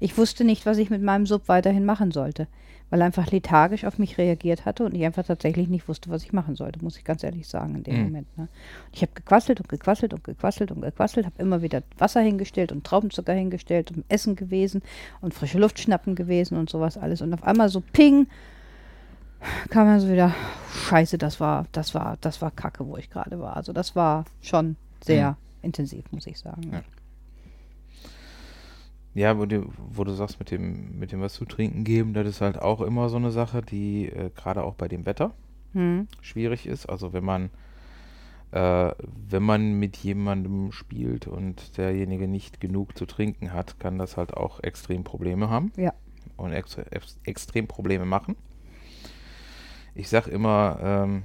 ich 0.00 0.18
wusste 0.18 0.42
nicht, 0.42 0.66
was 0.66 0.78
ich 0.78 0.90
mit 0.90 1.02
meinem 1.02 1.26
Sub 1.26 1.46
weiterhin 1.46 1.84
machen 1.84 2.10
sollte 2.10 2.48
weil 2.92 3.00
er 3.00 3.06
einfach 3.06 3.30
lethargisch 3.30 3.86
auf 3.86 3.98
mich 3.98 4.18
reagiert 4.18 4.66
hatte 4.66 4.84
und 4.84 4.94
ich 4.94 5.02
einfach 5.02 5.24
tatsächlich 5.24 5.66
nicht 5.70 5.88
wusste, 5.88 6.10
was 6.10 6.24
ich 6.24 6.34
machen 6.34 6.56
sollte, 6.56 6.84
muss 6.84 6.98
ich 6.98 7.04
ganz 7.04 7.24
ehrlich 7.24 7.48
sagen 7.48 7.76
in 7.76 7.84
dem 7.84 7.96
mhm. 7.96 8.02
Moment. 8.02 8.36
Ne? 8.36 8.48
Ich 8.92 9.00
habe 9.00 9.12
gequasselt 9.14 9.60
und 9.60 9.68
gequasselt 9.70 10.12
und 10.12 10.22
gequasselt 10.22 10.70
und 10.70 10.82
gequasselt, 10.82 11.24
habe 11.24 11.40
immer 11.40 11.62
wieder 11.62 11.82
Wasser 11.96 12.20
hingestellt 12.20 12.70
und 12.70 12.84
Traubenzucker 12.84 13.32
hingestellt 13.32 13.92
und 13.92 14.04
Essen 14.10 14.36
gewesen 14.36 14.82
und 15.22 15.32
frische 15.32 15.58
Luft 15.58 15.80
schnappen 15.80 16.14
gewesen 16.16 16.58
und 16.58 16.68
sowas 16.68 16.98
alles 16.98 17.22
und 17.22 17.32
auf 17.32 17.44
einmal 17.44 17.70
so 17.70 17.80
ping 17.80 18.26
kam 19.70 19.86
dann 19.86 19.98
so 19.98 20.10
wieder 20.10 20.34
Scheiße, 20.90 21.16
das 21.16 21.40
war 21.40 21.64
das 21.72 21.94
war 21.94 22.18
das 22.20 22.42
war 22.42 22.50
Kacke, 22.50 22.86
wo 22.86 22.98
ich 22.98 23.08
gerade 23.08 23.40
war. 23.40 23.56
Also 23.56 23.72
das 23.72 23.96
war 23.96 24.26
schon 24.42 24.76
sehr 25.02 25.30
mhm. 25.30 25.36
intensiv, 25.62 26.04
muss 26.12 26.26
ich 26.26 26.38
sagen. 26.38 26.70
Ja. 26.70 26.82
Ja, 29.14 29.38
wo 29.38 29.44
du, 29.44 29.70
wo 29.90 30.04
du 30.04 30.12
sagst, 30.12 30.38
mit 30.38 30.50
dem, 30.50 30.98
mit 30.98 31.12
dem 31.12 31.20
was 31.20 31.34
zu 31.34 31.44
trinken 31.44 31.84
geben, 31.84 32.14
das 32.14 32.26
ist 32.26 32.40
halt 32.40 32.58
auch 32.58 32.80
immer 32.80 33.08
so 33.10 33.16
eine 33.16 33.30
Sache, 33.30 33.60
die 33.60 34.08
äh, 34.08 34.30
gerade 34.34 34.64
auch 34.64 34.74
bei 34.74 34.88
dem 34.88 35.04
Wetter 35.04 35.32
hm. 35.72 36.08
schwierig 36.22 36.66
ist. 36.66 36.86
Also 36.86 37.12
wenn 37.12 37.24
man, 37.24 37.50
äh, 38.52 38.90
wenn 39.28 39.42
man 39.42 39.78
mit 39.78 39.98
jemandem 39.98 40.72
spielt 40.72 41.26
und 41.26 41.76
derjenige 41.76 42.26
nicht 42.26 42.60
genug 42.60 42.96
zu 42.96 43.04
trinken 43.04 43.52
hat, 43.52 43.78
kann 43.78 43.98
das 43.98 44.16
halt 44.16 44.34
auch 44.34 44.60
extrem 44.60 45.04
Probleme 45.04 45.50
haben. 45.50 45.72
Ja. 45.76 45.92
Und 46.36 46.52
ex 46.52 46.78
ex 46.78 47.18
extrem 47.24 47.66
Probleme 47.66 48.06
machen. 48.06 48.36
Ich 49.94 50.08
sag 50.08 50.26
immer, 50.26 50.78
ähm, 50.80 51.24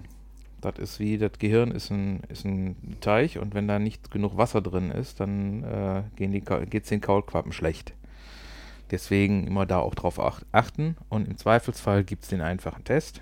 das 0.61 0.77
ist 0.79 0.99
wie, 0.99 1.17
das 1.17 1.33
Gehirn 1.37 1.71
ist 1.71 1.91
ein, 1.91 2.21
ist 2.29 2.45
ein 2.45 2.97
Teich 3.01 3.37
und 3.37 3.53
wenn 3.53 3.67
da 3.67 3.79
nicht 3.79 4.11
genug 4.11 4.37
Wasser 4.37 4.61
drin 4.61 4.91
ist, 4.91 5.19
dann 5.19 5.63
äh, 5.63 6.03
geht 6.15 6.83
es 6.83 6.89
den 6.89 7.01
Kaulquappen 7.01 7.51
schlecht. 7.51 7.93
Deswegen 8.89 9.45
immer 9.45 9.65
da 9.65 9.79
auch 9.79 9.95
drauf 9.95 10.19
achten 10.51 10.95
und 11.09 11.27
im 11.27 11.37
Zweifelsfall 11.37 12.03
gibt 12.03 12.23
es 12.23 12.29
den 12.29 12.41
einfachen 12.41 12.83
Test. 12.83 13.21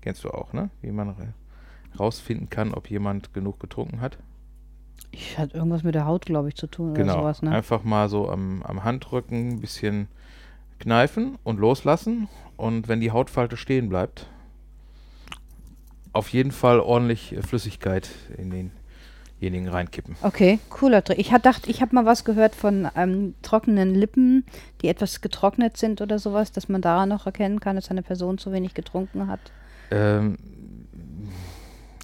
Kennst 0.00 0.24
du 0.24 0.30
auch, 0.30 0.52
ne? 0.52 0.70
Wie 0.82 0.90
man 0.90 1.14
rausfinden 1.98 2.50
kann, 2.50 2.74
ob 2.74 2.90
jemand 2.90 3.32
genug 3.32 3.60
getrunken 3.60 4.00
hat. 4.00 4.18
Ich 5.12 5.38
hatte 5.38 5.56
irgendwas 5.56 5.82
mit 5.82 5.94
der 5.94 6.06
Haut, 6.06 6.26
glaube 6.26 6.48
ich, 6.48 6.54
zu 6.54 6.66
tun 6.66 6.94
genau. 6.94 7.14
oder 7.14 7.22
sowas, 7.22 7.42
ne? 7.42 7.50
Einfach 7.52 7.84
mal 7.84 8.08
so 8.08 8.28
am, 8.28 8.62
am 8.62 8.84
Handrücken 8.84 9.50
ein 9.50 9.60
bisschen 9.60 10.08
kneifen 10.78 11.38
und 11.44 11.58
loslassen. 11.58 12.28
Und 12.56 12.88
wenn 12.88 13.00
die 13.00 13.10
Hautfalte 13.10 13.56
stehen 13.56 13.88
bleibt, 13.88 14.28
auf 16.12 16.28
jeden 16.28 16.52
Fall 16.52 16.80
ordentlich 16.80 17.36
äh, 17.36 17.42
Flüssigkeit 17.42 18.08
in 18.36 18.70
denjenigen 19.40 19.68
reinkippen. 19.68 20.16
Okay, 20.22 20.58
cooler 20.68 21.02
Trick. 21.02 21.18
Ich 21.18 21.28
dachte, 21.28 21.70
ich 21.70 21.80
habe 21.80 21.94
mal 21.94 22.04
was 22.04 22.24
gehört 22.24 22.54
von 22.54 22.88
ähm, 22.96 23.34
trockenen 23.42 23.94
Lippen, 23.94 24.44
die 24.82 24.88
etwas 24.88 25.20
getrocknet 25.20 25.76
sind 25.76 26.00
oder 26.00 26.18
sowas, 26.18 26.52
dass 26.52 26.68
man 26.68 26.82
daran 26.82 27.08
noch 27.08 27.26
erkennen 27.26 27.60
kann, 27.60 27.76
dass 27.76 27.90
eine 27.90 28.02
Person 28.02 28.38
zu 28.38 28.52
wenig 28.52 28.74
getrunken 28.74 29.28
hat. 29.28 29.40
Ähm, 29.90 30.36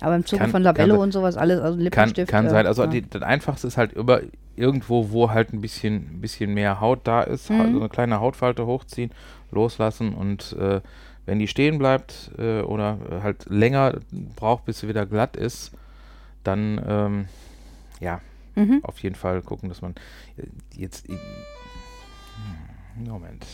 aber 0.00 0.16
im 0.16 0.26
Zuge 0.26 0.42
kann, 0.42 0.50
von 0.50 0.62
Labello 0.62 1.02
und 1.02 1.12
sowas 1.12 1.36
alles, 1.36 1.60
also 1.60 1.78
Lippenstift. 1.78 2.30
Kann, 2.30 2.44
kann 2.44 2.50
sein. 2.50 2.66
Also 2.66 2.82
ja. 2.82 2.88
die, 2.88 3.08
das 3.08 3.22
Einfachste 3.22 3.66
ist 3.66 3.76
halt 3.76 3.92
über 3.92 4.20
irgendwo, 4.54 5.10
wo 5.10 5.30
halt 5.30 5.52
ein 5.52 5.60
bisschen, 5.60 6.20
bisschen 6.20 6.52
mehr 6.54 6.80
Haut 6.80 7.00
da 7.04 7.22
ist, 7.22 7.50
mhm. 7.50 7.72
so 7.72 7.80
eine 7.80 7.88
kleine 7.88 8.20
Hautfalte 8.20 8.66
hochziehen, 8.66 9.10
loslassen 9.50 10.14
und 10.14 10.54
äh, 10.58 10.80
wenn 11.26 11.38
die 11.38 11.48
stehen 11.48 11.78
bleibt 11.78 12.30
äh, 12.38 12.60
oder 12.62 12.98
halt 13.22 13.46
länger 13.50 14.00
braucht, 14.36 14.64
bis 14.64 14.80
sie 14.80 14.88
wieder 14.88 15.04
glatt 15.04 15.36
ist, 15.36 15.72
dann 16.44 16.80
ähm, 16.86 17.28
ja, 18.00 18.20
mhm. 18.54 18.80
auf 18.82 18.98
jeden 19.00 19.16
Fall 19.16 19.42
gucken, 19.42 19.68
dass 19.68 19.82
man 19.82 19.94
äh, 20.36 20.46
jetzt. 20.74 21.06
Moment. 22.94 23.44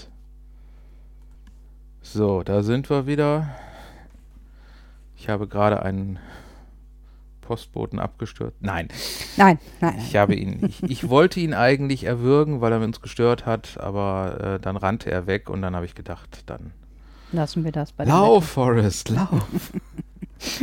So, 2.03 2.43
da 2.43 2.63
sind 2.63 2.91
wir 2.91 3.07
wieder. 3.07 3.49
Ich 5.17 5.29
habe 5.29 5.49
gerade 5.49 5.83
einen 5.83 6.19
Postboten 7.41 7.99
abgestürzt. 7.99 8.57
Nein. 8.61 8.89
Nein, 9.37 9.59
nein. 9.81 9.99
Ich 9.99 10.17
habe 10.17 10.35
ihn, 10.35 10.65
ich, 10.67 10.83
ich 10.83 11.09
wollte 11.09 11.41
ihn 11.41 11.55
eigentlich 11.55 12.05
erwürgen, 12.05 12.61
weil 12.61 12.73
er 12.73 12.81
uns 12.81 13.01
gestört 13.01 13.47
hat, 13.47 13.79
aber 13.81 14.41
äh, 14.41 14.61
dann 14.61 14.77
rannte 14.77 15.11
er 15.11 15.27
weg 15.27 15.49
und 15.49 15.63
dann 15.63 15.75
habe 15.75 15.87
ich 15.87 15.95
gedacht, 15.95 16.45
dann 16.47 16.73
Lassen 17.33 17.65
wir 17.65 17.73
das 17.73 17.93
bei 17.93 18.05
Lauf, 18.05 18.45
Forrest, 18.45 19.09
lauf. 19.09 19.73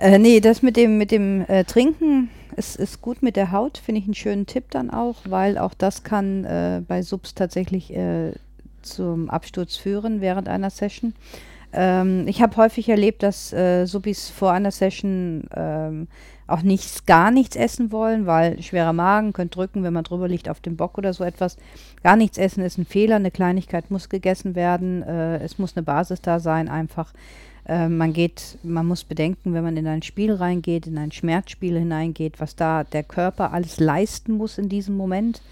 Äh, 0.00 0.18
nee, 0.18 0.38
das 0.38 0.62
mit 0.62 0.76
dem, 0.76 0.96
mit 0.96 1.10
dem 1.10 1.44
äh, 1.48 1.64
Trinken 1.64 2.30
ist, 2.54 2.76
ist 2.76 3.02
gut 3.02 3.20
mit 3.20 3.34
der 3.34 3.50
Haut, 3.50 3.78
finde 3.78 4.00
ich 4.00 4.04
einen 4.04 4.14
schönen 4.14 4.46
Tipp 4.46 4.70
dann 4.70 4.90
auch, 4.90 5.16
weil 5.24 5.58
auch 5.58 5.74
das 5.74 6.04
kann 6.04 6.44
äh, 6.44 6.82
bei 6.86 7.02
Subs 7.02 7.34
tatsächlich 7.34 7.92
äh, 7.92 8.32
zum 8.82 9.28
Absturz 9.28 9.76
führen 9.76 10.20
während 10.20 10.48
einer 10.48 10.70
Session. 10.70 11.14
Ähm, 11.72 12.28
ich 12.28 12.40
habe 12.40 12.56
häufig 12.56 12.88
erlebt, 12.88 13.24
dass 13.24 13.52
äh, 13.52 13.86
Subis 13.86 14.30
vor 14.30 14.52
einer 14.52 14.70
Session 14.70 15.48
ähm, 15.54 16.06
auch 16.48 16.62
nichts, 16.62 17.04
gar 17.06 17.30
nichts 17.30 17.54
essen 17.54 17.92
wollen, 17.92 18.26
weil 18.26 18.60
schwerer 18.62 18.94
Magen 18.94 19.32
könnte 19.32 19.56
drücken, 19.56 19.84
wenn 19.84 19.92
man 19.92 20.04
drüber 20.04 20.26
liegt 20.26 20.48
auf 20.48 20.60
dem 20.60 20.76
Bock 20.76 20.98
oder 20.98 21.12
so 21.12 21.22
etwas. 21.22 21.58
Gar 22.02 22.16
nichts 22.16 22.38
essen 22.38 22.64
ist 22.64 22.78
ein 22.78 22.86
Fehler, 22.86 23.16
eine 23.16 23.30
Kleinigkeit 23.30 23.90
muss 23.90 24.08
gegessen 24.08 24.54
werden, 24.54 25.02
äh, 25.02 25.38
es 25.38 25.58
muss 25.58 25.76
eine 25.76 25.84
Basis 25.84 26.22
da 26.22 26.40
sein, 26.40 26.68
einfach. 26.68 27.12
Äh, 27.66 27.88
man 27.88 28.14
geht, 28.14 28.58
man 28.62 28.86
muss 28.86 29.04
bedenken, 29.04 29.52
wenn 29.52 29.62
man 29.62 29.76
in 29.76 29.86
ein 29.86 30.02
Spiel 30.02 30.32
reingeht, 30.32 30.86
in 30.86 30.96
ein 30.96 31.12
Schmerzspiel 31.12 31.78
hineingeht, 31.78 32.40
was 32.40 32.56
da 32.56 32.82
der 32.82 33.02
Körper 33.02 33.52
alles 33.52 33.78
leisten 33.78 34.32
muss 34.32 34.56
in 34.56 34.70
diesem 34.70 34.96
Moment. 34.96 35.42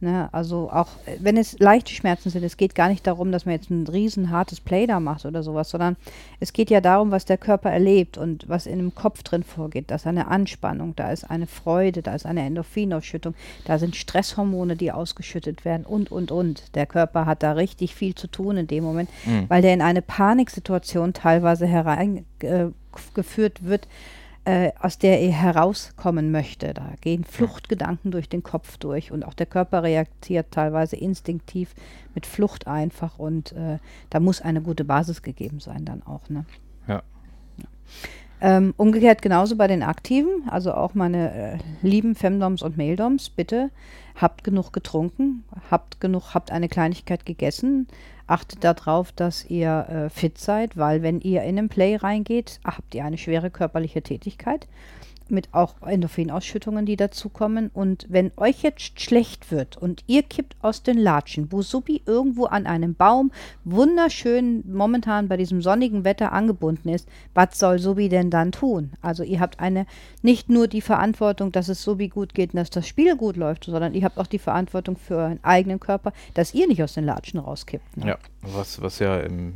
Ne? 0.00 0.28
Also 0.32 0.70
auch 0.72 0.88
wenn 1.20 1.36
es 1.36 1.58
leichte 1.58 1.92
Schmerzen 1.92 2.30
sind, 2.30 2.44
es 2.44 2.56
geht 2.56 2.74
gar 2.74 2.88
nicht 2.88 3.06
darum, 3.06 3.32
dass 3.32 3.46
man 3.46 3.54
jetzt 3.54 3.70
ein 3.70 3.86
riesen 3.86 4.30
hartes 4.30 4.60
Play 4.60 4.86
da 4.86 5.00
macht 5.00 5.24
oder 5.24 5.42
sowas, 5.42 5.70
sondern 5.70 5.96
es 6.40 6.52
geht 6.52 6.70
ja 6.70 6.80
darum, 6.80 7.10
was 7.10 7.24
der 7.24 7.38
Körper 7.38 7.70
erlebt 7.70 8.18
und 8.18 8.48
was 8.48 8.66
in 8.66 8.78
dem 8.78 8.94
Kopf 8.94 9.22
drin 9.22 9.42
vorgeht. 9.42 9.90
Da 9.90 9.96
ist 9.96 10.06
eine 10.06 10.28
Anspannung, 10.28 10.94
da 10.96 11.10
ist 11.10 11.24
eine 11.24 11.46
Freude, 11.46 12.02
da 12.02 12.14
ist 12.14 12.26
eine 12.26 12.44
Endorphinausschüttung, 12.44 13.34
da 13.64 13.78
sind 13.78 13.96
Stresshormone, 13.96 14.76
die 14.76 14.92
ausgeschüttet 14.92 15.64
werden 15.64 15.84
und, 15.84 16.12
und, 16.12 16.30
und. 16.30 16.74
Der 16.74 16.86
Körper 16.86 17.26
hat 17.26 17.42
da 17.42 17.52
richtig 17.52 17.94
viel 17.94 18.14
zu 18.14 18.26
tun 18.26 18.56
in 18.56 18.66
dem 18.66 18.84
Moment, 18.84 19.10
mhm. 19.24 19.46
weil 19.48 19.62
der 19.62 19.74
in 19.74 19.82
eine 19.82 20.02
Paniksituation 20.02 21.12
teilweise 21.12 21.66
hereingeführt 21.66 22.26
äh, 23.60 23.64
wird, 23.64 23.88
äh, 24.44 24.72
aus 24.80 24.98
der 24.98 25.20
er 25.20 25.32
herauskommen 25.32 26.30
möchte. 26.30 26.74
Da 26.74 26.92
gehen 27.00 27.24
Fluchtgedanken 27.24 28.10
durch 28.10 28.28
den 28.28 28.42
Kopf 28.42 28.78
durch 28.78 29.12
und 29.12 29.24
auch 29.24 29.34
der 29.34 29.46
Körper 29.46 29.82
reagiert 29.82 30.46
teilweise 30.50 30.96
instinktiv 30.96 31.74
mit 32.14 32.26
Flucht 32.26 32.66
einfach 32.66 33.18
und 33.18 33.52
äh, 33.52 33.78
da 34.10 34.20
muss 34.20 34.40
eine 34.40 34.60
gute 34.60 34.84
Basis 34.84 35.22
gegeben 35.22 35.60
sein 35.60 35.84
dann 35.84 36.02
auch. 36.02 36.28
Ne? 36.28 36.44
Ja. 36.86 37.02
ja. 37.56 37.64
Ähm, 38.40 38.72
umgekehrt 38.76 39.20
genauso 39.20 39.56
bei 39.56 39.66
den 39.66 39.82
Aktiven, 39.82 40.48
also 40.48 40.72
auch 40.72 40.94
meine 40.94 41.32
äh, 41.32 41.58
lieben 41.82 42.14
Femdoms 42.14 42.62
und 42.62 42.76
Maildoms, 42.76 43.30
bitte 43.30 43.70
habt 44.20 44.44
genug 44.44 44.72
getrunken, 44.72 45.44
habt 45.70 46.00
genug, 46.00 46.34
habt 46.34 46.50
eine 46.50 46.68
Kleinigkeit 46.68 47.24
gegessen, 47.24 47.88
achtet 48.28 48.62
darauf, 48.62 49.10
dass 49.12 49.44
ihr 49.46 49.86
äh, 49.88 50.10
fit 50.10 50.38
seid, 50.38 50.76
weil 50.76 51.02
wenn 51.02 51.20
ihr 51.20 51.42
in 51.42 51.58
einen 51.58 51.68
Play 51.68 51.96
reingeht, 51.96 52.60
habt 52.64 52.94
ihr 52.94 53.04
eine 53.04 53.18
schwere 53.18 53.50
körperliche 53.50 54.02
Tätigkeit 54.02 54.68
mit 55.30 55.48
auch 55.52 55.74
Endorphinausschüttungen, 55.82 56.86
die 56.86 56.96
dazukommen. 56.96 57.70
Und 57.72 58.06
wenn 58.08 58.32
euch 58.36 58.62
jetzt 58.62 59.00
schlecht 59.00 59.50
wird 59.50 59.76
und 59.76 60.04
ihr 60.06 60.22
kippt 60.22 60.56
aus 60.62 60.82
den 60.82 60.98
Latschen, 60.98 61.48
Busubi 61.48 62.02
irgendwo 62.06 62.46
an 62.46 62.66
einem 62.66 62.94
Baum 62.94 63.32
wunderschön 63.64 64.64
momentan 64.66 65.28
bei 65.28 65.36
diesem 65.36 65.62
sonnigen 65.62 66.04
Wetter 66.04 66.32
angebunden 66.32 66.88
ist, 66.88 67.08
was 67.34 67.58
soll 67.58 67.78
Subi 67.78 68.08
denn 68.08 68.30
dann 68.30 68.52
tun? 68.52 68.92
Also 69.00 69.22
ihr 69.22 69.40
habt 69.40 69.60
eine 69.60 69.86
nicht 70.22 70.48
nur 70.48 70.68
die 70.68 70.80
Verantwortung, 70.80 71.52
dass 71.52 71.68
es 71.68 71.82
Subi 71.82 72.08
gut 72.08 72.34
geht 72.34 72.54
und 72.54 72.58
dass 72.58 72.70
das 72.70 72.86
Spiel 72.86 73.16
gut 73.16 73.36
läuft, 73.36 73.64
sondern 73.64 73.94
ihr 73.94 74.04
habt 74.04 74.18
auch 74.18 74.26
die 74.26 74.38
Verantwortung 74.38 74.96
für 74.96 75.16
euren 75.16 75.44
eigenen 75.44 75.80
Körper, 75.80 76.12
dass 76.34 76.54
ihr 76.54 76.66
nicht 76.66 76.82
aus 76.82 76.94
den 76.94 77.04
Latschen 77.04 77.40
rauskippt. 77.40 77.96
Ne? 77.96 78.08
Ja, 78.08 78.18
was, 78.42 78.80
was 78.80 78.98
ja 78.98 79.18
im 79.20 79.54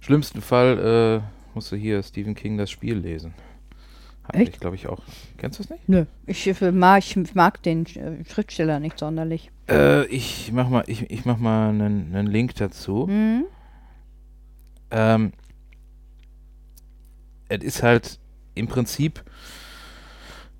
schlimmsten 0.00 0.40
Fall 0.40 1.22
äh, 1.22 1.54
musste 1.54 1.76
hier 1.76 2.02
Stephen 2.02 2.34
King 2.34 2.56
das 2.56 2.70
Spiel 2.70 2.96
lesen. 2.96 3.34
Echt? 4.32 4.54
Ich 4.54 4.60
glaube 4.60 4.76
ich 4.76 4.86
auch. 4.86 5.00
Kennst 5.38 5.58
du 5.58 5.64
es 5.64 5.70
nicht? 5.70 5.88
Nö. 5.88 6.04
Ich, 6.26 6.52
mag, 6.72 6.98
ich 6.98 7.34
mag 7.34 7.62
den 7.62 7.86
äh, 7.86 8.24
Schriftsteller 8.28 8.80
nicht 8.80 8.98
sonderlich. 8.98 9.50
Äh, 9.68 10.06
ich 10.06 10.52
mach 10.52 10.68
mal, 10.68 10.84
ich, 10.86 11.10
ich 11.10 11.24
mach 11.24 11.38
mal 11.38 11.70
einen, 11.70 12.14
einen 12.14 12.28
Link 12.28 12.54
dazu. 12.56 13.06
Mhm. 13.08 13.46
Ähm, 14.90 15.32
es 17.48 17.64
ist 17.64 17.82
halt 17.82 18.18
im 18.54 18.68
Prinzip, 18.68 19.24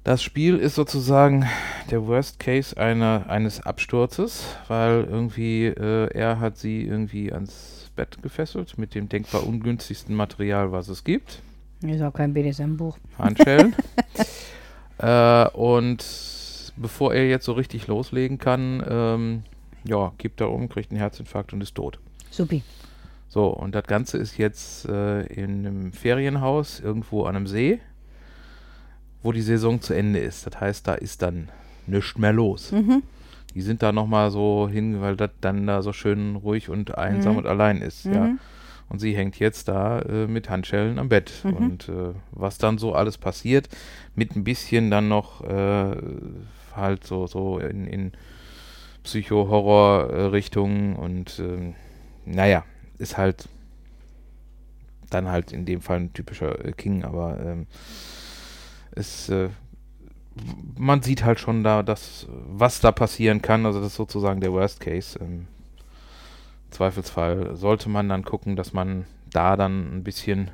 das 0.04 0.22
Spiel 0.22 0.56
ist 0.56 0.74
sozusagen 0.74 1.46
der 1.90 2.06
Worst 2.06 2.38
Case 2.38 2.76
einer, 2.76 3.26
eines 3.28 3.60
Absturzes, 3.60 4.56
weil 4.68 5.04
irgendwie 5.04 5.66
äh, 5.66 6.08
er 6.12 6.40
hat 6.40 6.56
sie 6.56 6.82
irgendwie 6.82 7.32
ans 7.32 7.90
Bett 7.96 8.22
gefesselt 8.22 8.78
mit 8.78 8.94
dem 8.94 9.08
denkbar 9.08 9.46
ungünstigsten 9.46 10.14
Material, 10.14 10.72
was 10.72 10.88
es 10.88 11.04
gibt. 11.04 11.42
Ist 11.82 12.02
auch 12.02 12.12
kein 12.12 12.34
BDSM-Buch. 12.34 12.98
Handschellen. 13.18 13.74
äh, 14.98 15.48
und 15.48 16.04
bevor 16.76 17.14
er 17.14 17.28
jetzt 17.28 17.46
so 17.46 17.52
richtig 17.52 17.86
loslegen 17.86 18.38
kann, 18.38 18.84
ähm, 18.88 19.42
ja, 19.84 20.12
kippt 20.18 20.40
er 20.40 20.50
um, 20.50 20.68
kriegt 20.68 20.90
einen 20.90 21.00
Herzinfarkt 21.00 21.52
und 21.52 21.62
ist 21.62 21.74
tot. 21.74 21.98
Supi. 22.30 22.62
So, 23.28 23.46
und 23.46 23.74
das 23.74 23.84
Ganze 23.84 24.18
ist 24.18 24.36
jetzt 24.38 24.88
äh, 24.88 25.22
in 25.26 25.66
einem 25.66 25.92
Ferienhaus 25.92 26.80
irgendwo 26.80 27.24
an 27.24 27.36
einem 27.36 27.46
See, 27.46 27.80
wo 29.22 29.32
die 29.32 29.42
Saison 29.42 29.80
zu 29.80 29.94
Ende 29.94 30.18
ist. 30.18 30.46
Das 30.46 30.60
heißt, 30.60 30.88
da 30.88 30.94
ist 30.94 31.22
dann 31.22 31.48
nichts 31.86 32.18
mehr 32.18 32.32
los. 32.32 32.72
Mhm. 32.72 33.02
Die 33.54 33.62
sind 33.62 33.82
da 33.82 33.92
nochmal 33.92 34.30
so 34.30 34.68
hin, 34.68 35.00
weil 35.00 35.16
das 35.16 35.30
dann 35.40 35.66
da 35.66 35.82
so 35.82 35.92
schön 35.92 36.36
ruhig 36.36 36.68
und 36.68 36.96
einsam 36.98 37.32
mhm. 37.32 37.38
und 37.38 37.46
allein 37.46 37.80
ist. 37.82 38.06
Mhm. 38.06 38.38
Und 38.90 38.98
sie 38.98 39.16
hängt 39.16 39.38
jetzt 39.38 39.68
da 39.68 40.00
äh, 40.00 40.26
mit 40.26 40.50
Handschellen 40.50 40.98
am 40.98 41.09
Bett. 41.09 41.33
Mhm. 41.44 41.55
Und 41.55 41.88
äh, 41.88 42.12
was 42.33 42.59
dann 42.59 42.76
so 42.76 42.92
alles 42.94 43.16
passiert, 43.16 43.68
mit 44.14 44.37
ein 44.37 44.44
bisschen 44.44 44.90
dann 44.90 45.09
noch 45.09 45.42
äh, 45.42 45.96
halt 46.74 47.05
so, 47.05 47.26
so 47.26 47.59
in, 47.59 47.87
in 47.87 48.12
Psycho-Horror-Richtungen 49.05 50.96
und 50.96 51.38
ähm, 51.38 51.74
naja, 52.26 52.64
ist 52.98 53.16
halt 53.16 53.48
dann 55.09 55.29
halt 55.29 55.53
in 55.53 55.64
dem 55.64 55.81
Fall 55.81 56.00
ein 56.00 56.12
typischer 56.12 56.64
äh, 56.64 56.72
King, 56.72 57.05
aber 57.05 57.40
ähm, 57.40 57.66
es 58.92 59.29
äh, 59.29 59.48
man 60.76 61.03
sieht 61.03 61.24
halt 61.24 61.40
schon 61.40 61.64
da, 61.64 61.83
dass 61.83 62.26
was 62.29 62.81
da 62.81 62.92
passieren 62.92 63.42
kann, 63.42 63.66
also 63.66 63.81
das 63.81 63.88
ist 63.88 63.96
sozusagen 63.96 64.40
der 64.40 64.53
Worst 64.53 64.81
Case. 64.81 65.18
Ähm, 65.20 65.46
Zweifelsfall 66.70 67.56
sollte 67.56 67.88
man 67.88 68.09
dann 68.09 68.24
gucken, 68.24 68.56
dass 68.56 68.72
man 68.72 69.06
da 69.33 69.56
dann 69.56 69.96
ein 69.96 70.04
bisschen 70.04 70.50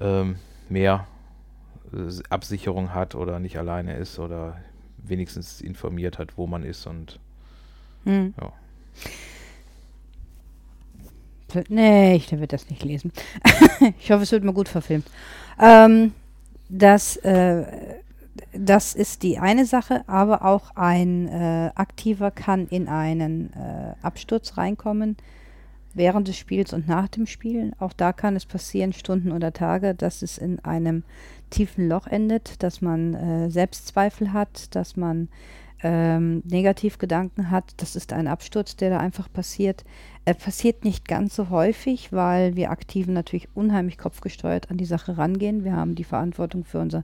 ähm, 0.00 0.36
mehr 0.68 1.06
äh, 1.92 2.10
Absicherung 2.30 2.94
hat 2.94 3.14
oder 3.14 3.38
nicht 3.38 3.58
alleine 3.58 3.96
ist 3.96 4.18
oder 4.18 4.58
wenigstens 4.98 5.60
informiert 5.60 6.18
hat, 6.18 6.36
wo 6.36 6.46
man 6.46 6.62
ist 6.62 6.86
und 6.86 7.18
hm. 8.04 8.34
ja. 8.40 8.52
Nee, 11.68 12.16
ich 12.16 12.30
werde 12.30 12.46
das 12.46 12.70
nicht 12.70 12.82
lesen. 12.82 13.12
ich 13.98 14.10
hoffe, 14.10 14.22
es 14.22 14.32
wird 14.32 14.42
mal 14.42 14.54
gut 14.54 14.68
verfilmt. 14.68 15.06
Ähm, 15.60 16.14
das 16.70 17.16
äh, 17.18 17.64
das 18.52 18.94
ist 18.94 19.22
die 19.22 19.38
eine 19.38 19.66
Sache, 19.66 20.04
aber 20.08 20.44
auch 20.44 20.74
ein 20.74 21.28
äh, 21.28 21.70
Aktiver 21.74 22.30
kann 22.30 22.66
in 22.68 22.88
einen 22.88 23.52
äh, 23.52 23.94
Absturz 24.02 24.56
reinkommen 24.56 25.16
während 25.94 26.28
des 26.28 26.38
Spiels 26.38 26.72
und 26.72 26.88
nach 26.88 27.08
dem 27.08 27.26
Spiel. 27.26 27.72
Auch 27.78 27.92
da 27.92 28.12
kann 28.12 28.36
es 28.36 28.46
passieren, 28.46 28.92
Stunden 28.92 29.32
oder 29.32 29.52
Tage, 29.52 29.94
dass 29.94 30.22
es 30.22 30.38
in 30.38 30.58
einem 30.60 31.04
tiefen 31.50 31.88
Loch 31.88 32.06
endet, 32.06 32.62
dass 32.62 32.80
man 32.80 33.14
äh, 33.14 33.50
Selbstzweifel 33.50 34.32
hat, 34.32 34.74
dass 34.74 34.96
man 34.96 35.28
ähm, 35.82 36.42
Negativgedanken 36.46 37.50
hat. 37.50 37.74
Das 37.76 37.96
ist 37.96 38.12
ein 38.12 38.28
Absturz, 38.28 38.76
der 38.76 38.90
da 38.90 38.98
einfach 38.98 39.30
passiert. 39.30 39.84
Er 40.24 40.34
passiert 40.34 40.84
nicht 40.84 41.08
ganz 41.08 41.34
so 41.34 41.50
häufig, 41.50 42.12
weil 42.12 42.54
wir 42.54 42.70
Aktiven 42.70 43.12
natürlich 43.12 43.48
unheimlich 43.54 43.98
kopfgesteuert 43.98 44.70
an 44.70 44.76
die 44.76 44.84
Sache 44.84 45.18
rangehen. 45.18 45.64
Wir 45.64 45.74
haben 45.74 45.96
die 45.96 46.04
Verantwortung 46.04 46.64
für, 46.64 46.78
unser, 46.78 47.02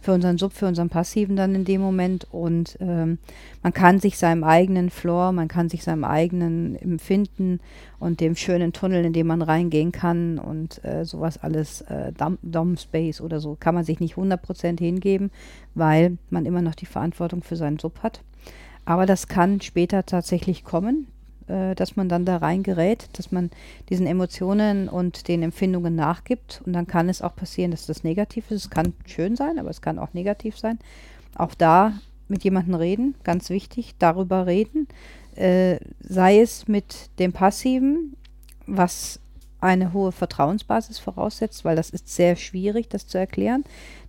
für 0.00 0.12
unseren 0.12 0.38
Sub, 0.38 0.52
für 0.52 0.68
unseren 0.68 0.88
Passiven 0.88 1.34
dann 1.34 1.56
in 1.56 1.64
dem 1.64 1.80
Moment 1.80 2.28
und 2.30 2.78
ähm, 2.80 3.18
man 3.64 3.72
kann 3.72 3.98
sich 3.98 4.18
seinem 4.18 4.44
eigenen 4.44 4.90
Floor, 4.90 5.32
man 5.32 5.48
kann 5.48 5.68
sich 5.68 5.82
seinem 5.82 6.04
eigenen 6.04 6.76
Empfinden 6.76 7.58
und 7.98 8.20
dem 8.20 8.36
schönen 8.36 8.72
Tunnel, 8.72 9.04
in 9.04 9.14
dem 9.14 9.26
man 9.26 9.42
reingehen 9.42 9.90
kann 9.90 10.38
und 10.38 10.84
äh, 10.84 11.04
sowas 11.04 11.38
alles, 11.42 11.80
äh, 11.82 12.12
Dom 12.40 12.76
Space 12.76 13.20
oder 13.20 13.40
so, 13.40 13.56
kann 13.58 13.74
man 13.74 13.82
sich 13.82 13.98
nicht 13.98 14.14
100% 14.14 14.78
hingeben, 14.78 15.32
weil 15.74 16.18
man 16.30 16.46
immer 16.46 16.62
noch 16.62 16.76
die 16.76 16.86
Verantwortung 16.86 17.42
für 17.42 17.56
seinen 17.56 17.80
Sub 17.80 18.04
hat. 18.04 18.22
Aber 18.84 19.06
das 19.06 19.26
kann 19.26 19.60
später 19.60 20.06
tatsächlich 20.06 20.62
kommen 20.62 21.08
äh, 21.50 21.74
dass 21.74 21.96
man 21.96 22.08
dann 22.08 22.24
da 22.24 22.36
reingerät, 22.36 23.08
dass 23.14 23.32
man 23.32 23.50
diesen 23.88 24.06
Emotionen 24.06 24.88
und 24.88 25.28
den 25.28 25.42
Empfindungen 25.42 25.94
nachgibt. 25.96 26.62
Und 26.64 26.72
dann 26.72 26.86
kann 26.86 27.08
es 27.08 27.22
auch 27.22 27.34
passieren, 27.34 27.72
dass 27.72 27.86
das 27.86 28.04
negativ 28.04 28.50
ist. 28.50 28.64
Es 28.64 28.70
kann 28.70 28.94
schön 29.06 29.36
sein, 29.36 29.58
aber 29.58 29.70
es 29.70 29.82
kann 29.82 29.98
auch 29.98 30.14
negativ 30.14 30.58
sein. 30.58 30.78
Auch 31.34 31.54
da 31.54 31.94
mit 32.28 32.44
jemandem 32.44 32.76
reden, 32.76 33.14
ganz 33.24 33.50
wichtig, 33.50 33.94
darüber 33.98 34.46
reden. 34.46 34.86
Äh, 35.34 35.78
sei 36.00 36.40
es 36.40 36.68
mit 36.68 37.10
dem 37.18 37.32
Passiven, 37.32 38.16
was 38.66 39.20
eine 39.60 39.92
hohe 39.92 40.12
Vertrauensbasis 40.12 40.98
voraussetzt, 40.98 41.64
weil 41.64 41.76
das 41.76 41.90
ist 41.90 42.08
sehr 42.08 42.36
schwierig, 42.36 42.88
das 42.88 43.06
zu 43.06 43.18
erklären. 43.18 43.64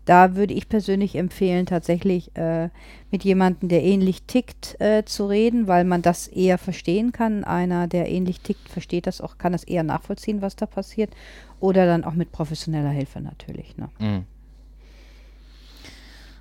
Da 0.06 0.36
würde 0.36 0.54
ich 0.54 0.68
persönlich 0.68 1.16
empfehlen, 1.16 1.66
tatsächlich 1.66 2.36
äh, 2.36 2.70
mit 3.12 3.24
jemandem, 3.24 3.70
der 3.70 3.84
ähnlich 3.84 4.24
tickt, 4.24 4.80
äh, 4.82 5.06
zu 5.06 5.28
reden, 5.28 5.68
weil 5.68 5.84
man 5.84 6.02
das 6.02 6.28
eher 6.28 6.58
verstehen 6.58 7.12
kann. 7.12 7.44
Einer, 7.44 7.88
der 7.88 8.10
ähnlich 8.10 8.40
tickt, 8.42 8.68
versteht 8.68 9.06
das 9.06 9.22
auch, 9.22 9.38
kann 9.38 9.52
das 9.52 9.64
eher 9.64 9.84
nachvollziehen, 9.84 10.42
was 10.42 10.56
da 10.56 10.66
passiert. 10.66 11.12
Oder 11.60 11.86
dann 11.86 12.04
auch 12.04 12.14
mit 12.14 12.32
professioneller 12.32 12.90
Hilfe 12.90 13.22
natürlich. 13.22 13.78
Ne? 13.78 13.90
Mhm. 14.00 14.26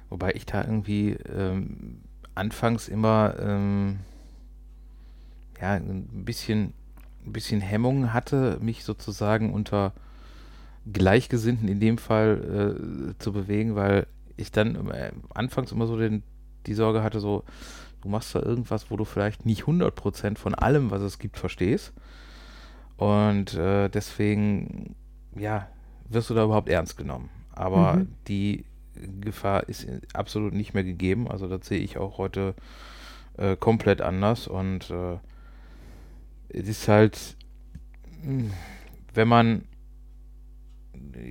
Wobei 0.09 0.33
ich 0.33 0.47
da 0.47 0.65
irgendwie 0.65 1.17
ähm, 1.37 2.01
anfangs 2.35 2.89
immer 2.89 3.35
ähm, 3.41 4.01
ja, 5.61 5.75
ein 5.75 6.25
bisschen, 6.25 6.73
ein 7.27 7.33
bisschen 7.33 7.61
Hemmungen 7.61 8.13
hatte, 8.13 8.59
mich 8.61 8.85
sozusagen 8.85 9.53
unter 9.53 9.93
Gleichgesinnten 10.91 11.69
in 11.69 11.81
dem 11.81 11.99
Fall 11.99 12.77
äh, 13.13 13.19
zu 13.19 13.33
bewegen, 13.33 13.75
weil 13.75 14.07
ich 14.37 14.51
dann 14.51 14.91
äh, 14.91 15.13
anfangs 15.35 15.73
immer 15.73 15.87
so 15.87 15.99
den, 15.99 16.23
die 16.67 16.75
Sorge 16.75 17.03
hatte, 17.03 17.21
so, 17.21 17.45
du 18.01 18.09
machst 18.09 18.35
da 18.35 18.41
irgendwas, 18.41 18.91
wo 18.91 18.97
du 18.97 19.05
vielleicht 19.05 19.45
nicht 19.45 19.65
100% 19.65 20.39
von 20.39 20.55
allem, 20.55 20.91
was 20.91 21.03
es 21.03 21.19
gibt, 21.19 21.39
verstehst. 21.39 21.93
Und 22.97 23.55
äh, 23.55 23.89
deswegen, 23.89 24.95
ja, 25.37 25.69
wirst 26.09 26.31
du 26.31 26.35
da 26.35 26.45
überhaupt 26.45 26.69
ernst 26.69 26.97
genommen. 26.97 27.31
Aber 27.53 27.95
mhm. 27.95 28.09
die 28.29 28.65
Gefahr 29.21 29.69
ist 29.69 29.87
absolut 30.13 30.53
nicht 30.53 30.75
mehr 30.75 30.85
gegeben. 30.85 31.29
Also 31.29 31.49
das 31.49 31.67
sehe 31.67 31.79
ich 31.79 31.99
auch 31.99 32.19
heute 32.19 32.55
äh, 33.37 33.57
komplett 33.57 34.01
anders. 34.01 34.49
Und 34.49 34.91
äh, 34.91 35.19
es 36.53 36.69
ist 36.69 36.89
halt, 36.89 37.37
wenn 39.15 39.29
man 39.29 39.63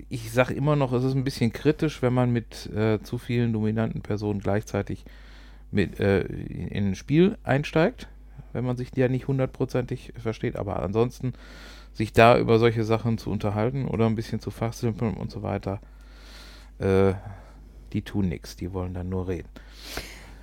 ich 0.10 0.32
sage 0.32 0.54
immer 0.54 0.76
noch, 0.76 0.94
es 0.94 1.04
ist 1.04 1.16
ein 1.16 1.24
bisschen 1.24 1.54
kritisch, 1.54 2.02
wenn 2.02 2.14
man 2.14 2.32
mit 2.32 2.68
äh, 2.68 3.02
zu 3.02 3.18
vielen 3.18 3.54
dominanten 3.54 4.02
Personen 4.02 4.40
gleichzeitig 4.40 5.06
mit, 5.72 6.00
äh, 6.00 6.22
in 6.22 6.90
ein 6.90 6.96
Spiel 6.96 7.38
einsteigt, 7.44 8.08
wenn 8.54 8.66
man 8.66 8.78
sich 8.78 8.90
ja 8.96 9.08
nicht 9.08 9.28
hundertprozentig 9.28 10.14
versteht, 10.18 10.56
aber 10.56 10.82
ansonsten 10.82 11.34
sich 11.94 12.14
da 12.14 12.38
über 12.38 12.60
solche 12.60 12.84
Sachen 12.84 13.18
zu 13.18 13.30
unterhalten 13.30 13.86
oder 13.86 14.06
ein 14.06 14.16
bisschen 14.16 14.40
zu 14.40 14.52
fachsimpeln 14.52 15.16
und 15.16 15.32
so 15.32 15.44
weiter, 15.44 15.80
äh, 16.80 17.14
die 17.94 18.02
tun 18.02 18.30
nichts, 18.30 18.56
die 18.56 18.74
wollen 18.74 18.94
dann 18.94 19.10
nur 19.10 19.28
reden. 19.28 19.50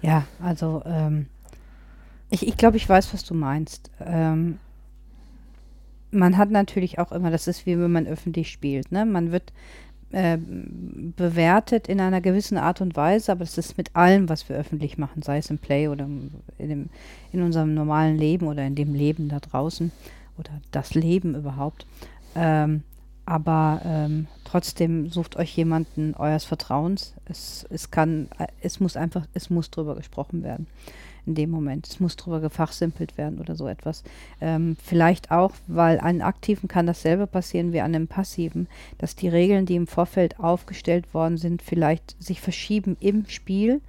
Ja, 0.02 0.24
also 0.40 0.82
ähm, 0.84 1.26
ich, 2.30 2.46
ich 2.46 2.56
glaube, 2.56 2.76
ich 2.76 2.88
weiß, 2.88 3.12
was 3.14 3.24
du 3.24 3.34
meinst. 3.34 3.90
Ähm, 4.00 4.58
man 6.10 6.36
hat 6.36 6.50
natürlich 6.50 6.98
auch 6.98 7.12
immer, 7.12 7.30
das 7.30 7.48
ist 7.48 7.66
wie 7.66 7.78
wenn 7.78 7.92
man 7.92 8.06
öffentlich 8.06 8.50
spielt, 8.50 8.92
ne? 8.92 9.04
Man 9.04 9.32
wird 9.32 9.52
äh, 10.12 10.38
bewertet 10.38 11.88
in 11.88 12.00
einer 12.00 12.20
gewissen 12.20 12.58
Art 12.58 12.80
und 12.80 12.96
Weise, 12.96 13.32
aber 13.32 13.40
das 13.40 13.58
ist 13.58 13.76
mit 13.76 13.94
allem, 13.96 14.28
was 14.28 14.48
wir 14.48 14.56
öffentlich 14.56 14.98
machen, 14.98 15.22
sei 15.22 15.38
es 15.38 15.50
im 15.50 15.58
Play 15.58 15.88
oder 15.88 16.06
in, 16.58 16.68
dem, 16.68 16.90
in 17.32 17.42
unserem 17.42 17.74
normalen 17.74 18.16
Leben 18.16 18.46
oder 18.46 18.64
in 18.64 18.76
dem 18.76 18.94
Leben 18.94 19.28
da 19.28 19.40
draußen 19.40 19.90
oder 20.38 20.50
das 20.70 20.94
Leben 20.94 21.34
überhaupt. 21.34 21.86
Ähm, 22.34 22.82
aber 23.24 23.80
ähm, 23.84 24.28
trotzdem 24.44 25.10
sucht 25.10 25.34
euch 25.34 25.56
jemanden 25.56 26.14
eures 26.14 26.44
Vertrauens. 26.44 27.14
Es, 27.24 27.66
es 27.70 27.90
kann, 27.90 28.28
es 28.60 28.78
muss 28.78 28.96
einfach, 28.96 29.26
es 29.34 29.50
muss 29.50 29.72
drüber 29.72 29.96
gesprochen 29.96 30.44
werden 30.44 30.68
in 31.26 31.34
dem 31.34 31.50
Moment. 31.50 31.86
Es 31.86 32.00
muss 32.00 32.16
drüber 32.16 32.40
gefachsimpelt 32.40 33.18
werden 33.18 33.40
oder 33.40 33.56
so 33.56 33.66
etwas. 33.66 34.02
Ähm, 34.40 34.76
vielleicht 34.82 35.30
auch, 35.30 35.52
weil 35.66 35.98
an 36.00 36.22
Aktiven 36.22 36.68
kann 36.68 36.86
dasselbe 36.86 37.26
passieren 37.26 37.72
wie 37.72 37.80
an 37.80 37.94
einem 37.94 38.08
Passiven, 38.08 38.68
dass 38.98 39.16
die 39.16 39.28
Regeln, 39.28 39.66
die 39.66 39.76
im 39.76 39.86
Vorfeld 39.86 40.40
aufgestellt 40.40 41.12
worden 41.12 41.36
sind, 41.36 41.62
vielleicht 41.62 42.16
sich 42.22 42.40
verschieben 42.40 42.96
im 43.00 43.26
Spiel 43.28 43.80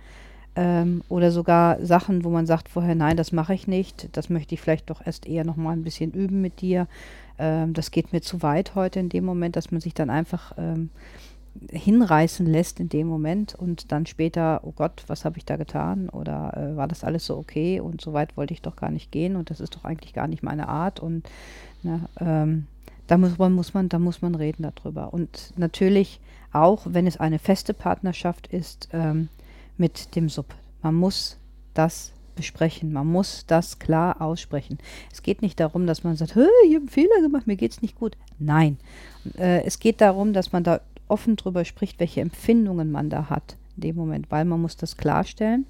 ähm, 0.56 1.04
oder 1.08 1.32
sogar 1.32 1.86
Sachen, 1.86 2.24
wo 2.24 2.30
man 2.30 2.48
sagt 2.48 2.68
vorher, 2.68 2.96
nein, 2.96 3.16
das 3.16 3.32
mache 3.32 3.54
ich 3.54 3.68
nicht, 3.68 4.10
das 4.14 4.30
möchte 4.30 4.56
ich 4.56 4.62
vielleicht 4.62 4.90
doch 4.90 5.06
erst 5.06 5.28
eher 5.28 5.46
noch 5.46 5.56
mal 5.56 5.74
ein 5.74 5.84
bisschen 5.84 6.12
üben 6.12 6.42
mit 6.42 6.62
dir. 6.62 6.88
Ähm, 7.38 7.74
das 7.74 7.92
geht 7.92 8.12
mir 8.12 8.22
zu 8.22 8.42
weit 8.42 8.74
heute 8.74 9.00
in 9.00 9.10
dem 9.10 9.24
Moment, 9.24 9.56
dass 9.56 9.72
man 9.72 9.82
sich 9.82 9.94
dann 9.94 10.10
einfach 10.10 10.54
ähm, 10.58 10.90
hinreißen 11.72 12.46
lässt 12.46 12.80
in 12.80 12.90
dem 12.90 13.08
Moment 13.08 13.56
und 13.56 13.92
dann 13.92 14.06
später, 14.06 14.62
oh 14.64 14.72
Gott, 14.72 15.04
was 15.08 15.26
habe 15.26 15.38
ich 15.38 15.46
da 15.46 15.56
getan? 15.56 16.10
Oder 16.10 16.56
äh, 16.56 16.76
war 16.78 16.88
das 16.88 17.04
alles 17.04 17.26
so 17.26 17.38
okay 17.38 17.80
und 17.80 18.02
so 18.02 18.14
weit 18.14 18.38
wollte 18.38 18.54
ich 18.54 18.62
doch 18.62 18.76
gar 18.76 18.92
nicht 18.92 19.12
gehen 19.12 19.36
und 19.36 19.50
das 19.50 19.60
ist 19.60 19.76
doch 19.76 19.84
eigentlich 19.84 20.14
gar 20.14 20.28
nicht 20.28 20.44
meine 20.44 20.68
Art 20.68 21.00
und 21.00 21.30
ne, 21.84 22.02
ähm, 22.20 22.68
da 23.08 23.18
muss 23.18 23.38
man, 23.38 23.54
muss 23.54 23.74
man, 23.74 23.90
da 23.90 24.00
muss 24.00 24.22
man 24.22 24.36
reden 24.36 24.64
darüber. 24.64 25.14
Und 25.14 25.54
natürlich 25.56 26.20
auch, 26.52 26.86
wenn 26.86 27.08
es 27.08 27.18
eine 27.18 27.40
feste 27.40 27.74
Partnerschaft 27.74 28.48
ist, 28.48 28.90
ähm, 28.92 29.30
mit 29.78 30.16
dem 30.16 30.28
Sub. 30.28 30.54
Man 30.82 30.96
muss 30.96 31.38
das 31.74 32.12
besprechen. 32.38 32.94
Man 32.94 33.08
muss 33.08 33.46
das 33.48 33.80
klar 33.80 34.22
aussprechen. 34.22 34.78
Es 35.12 35.22
geht 35.24 35.42
nicht 35.42 35.60
darum, 35.60 35.88
dass 35.88 36.04
man 36.06 36.16
sagt, 36.16 36.32
ich 36.32 36.38
habe 36.38 36.78
einen 36.78 36.88
Fehler 36.88 37.22
gemacht, 37.22 37.48
mir 37.48 37.58
geht 37.58 37.72
es 37.72 37.82
nicht 37.82 37.96
gut. 37.96 38.16
Nein. 38.40 38.78
Äh, 39.38 39.64
es 39.64 39.80
geht 39.80 40.00
darum, 40.00 40.32
dass 40.32 40.54
man 40.54 40.64
da 40.64 40.80
offen 41.08 41.36
darüber 41.36 41.66
spricht, 41.66 42.00
welche 42.00 42.22
Empfindungen 42.22 42.92
man 42.92 43.10
da 43.10 43.30
hat 43.30 43.58
in 43.76 43.82
dem 43.82 43.96
Moment, 43.96 44.30
weil 44.30 44.46
man 44.46 44.62
muss 44.62 44.78
das 44.78 44.98
klarstellen 44.98 45.66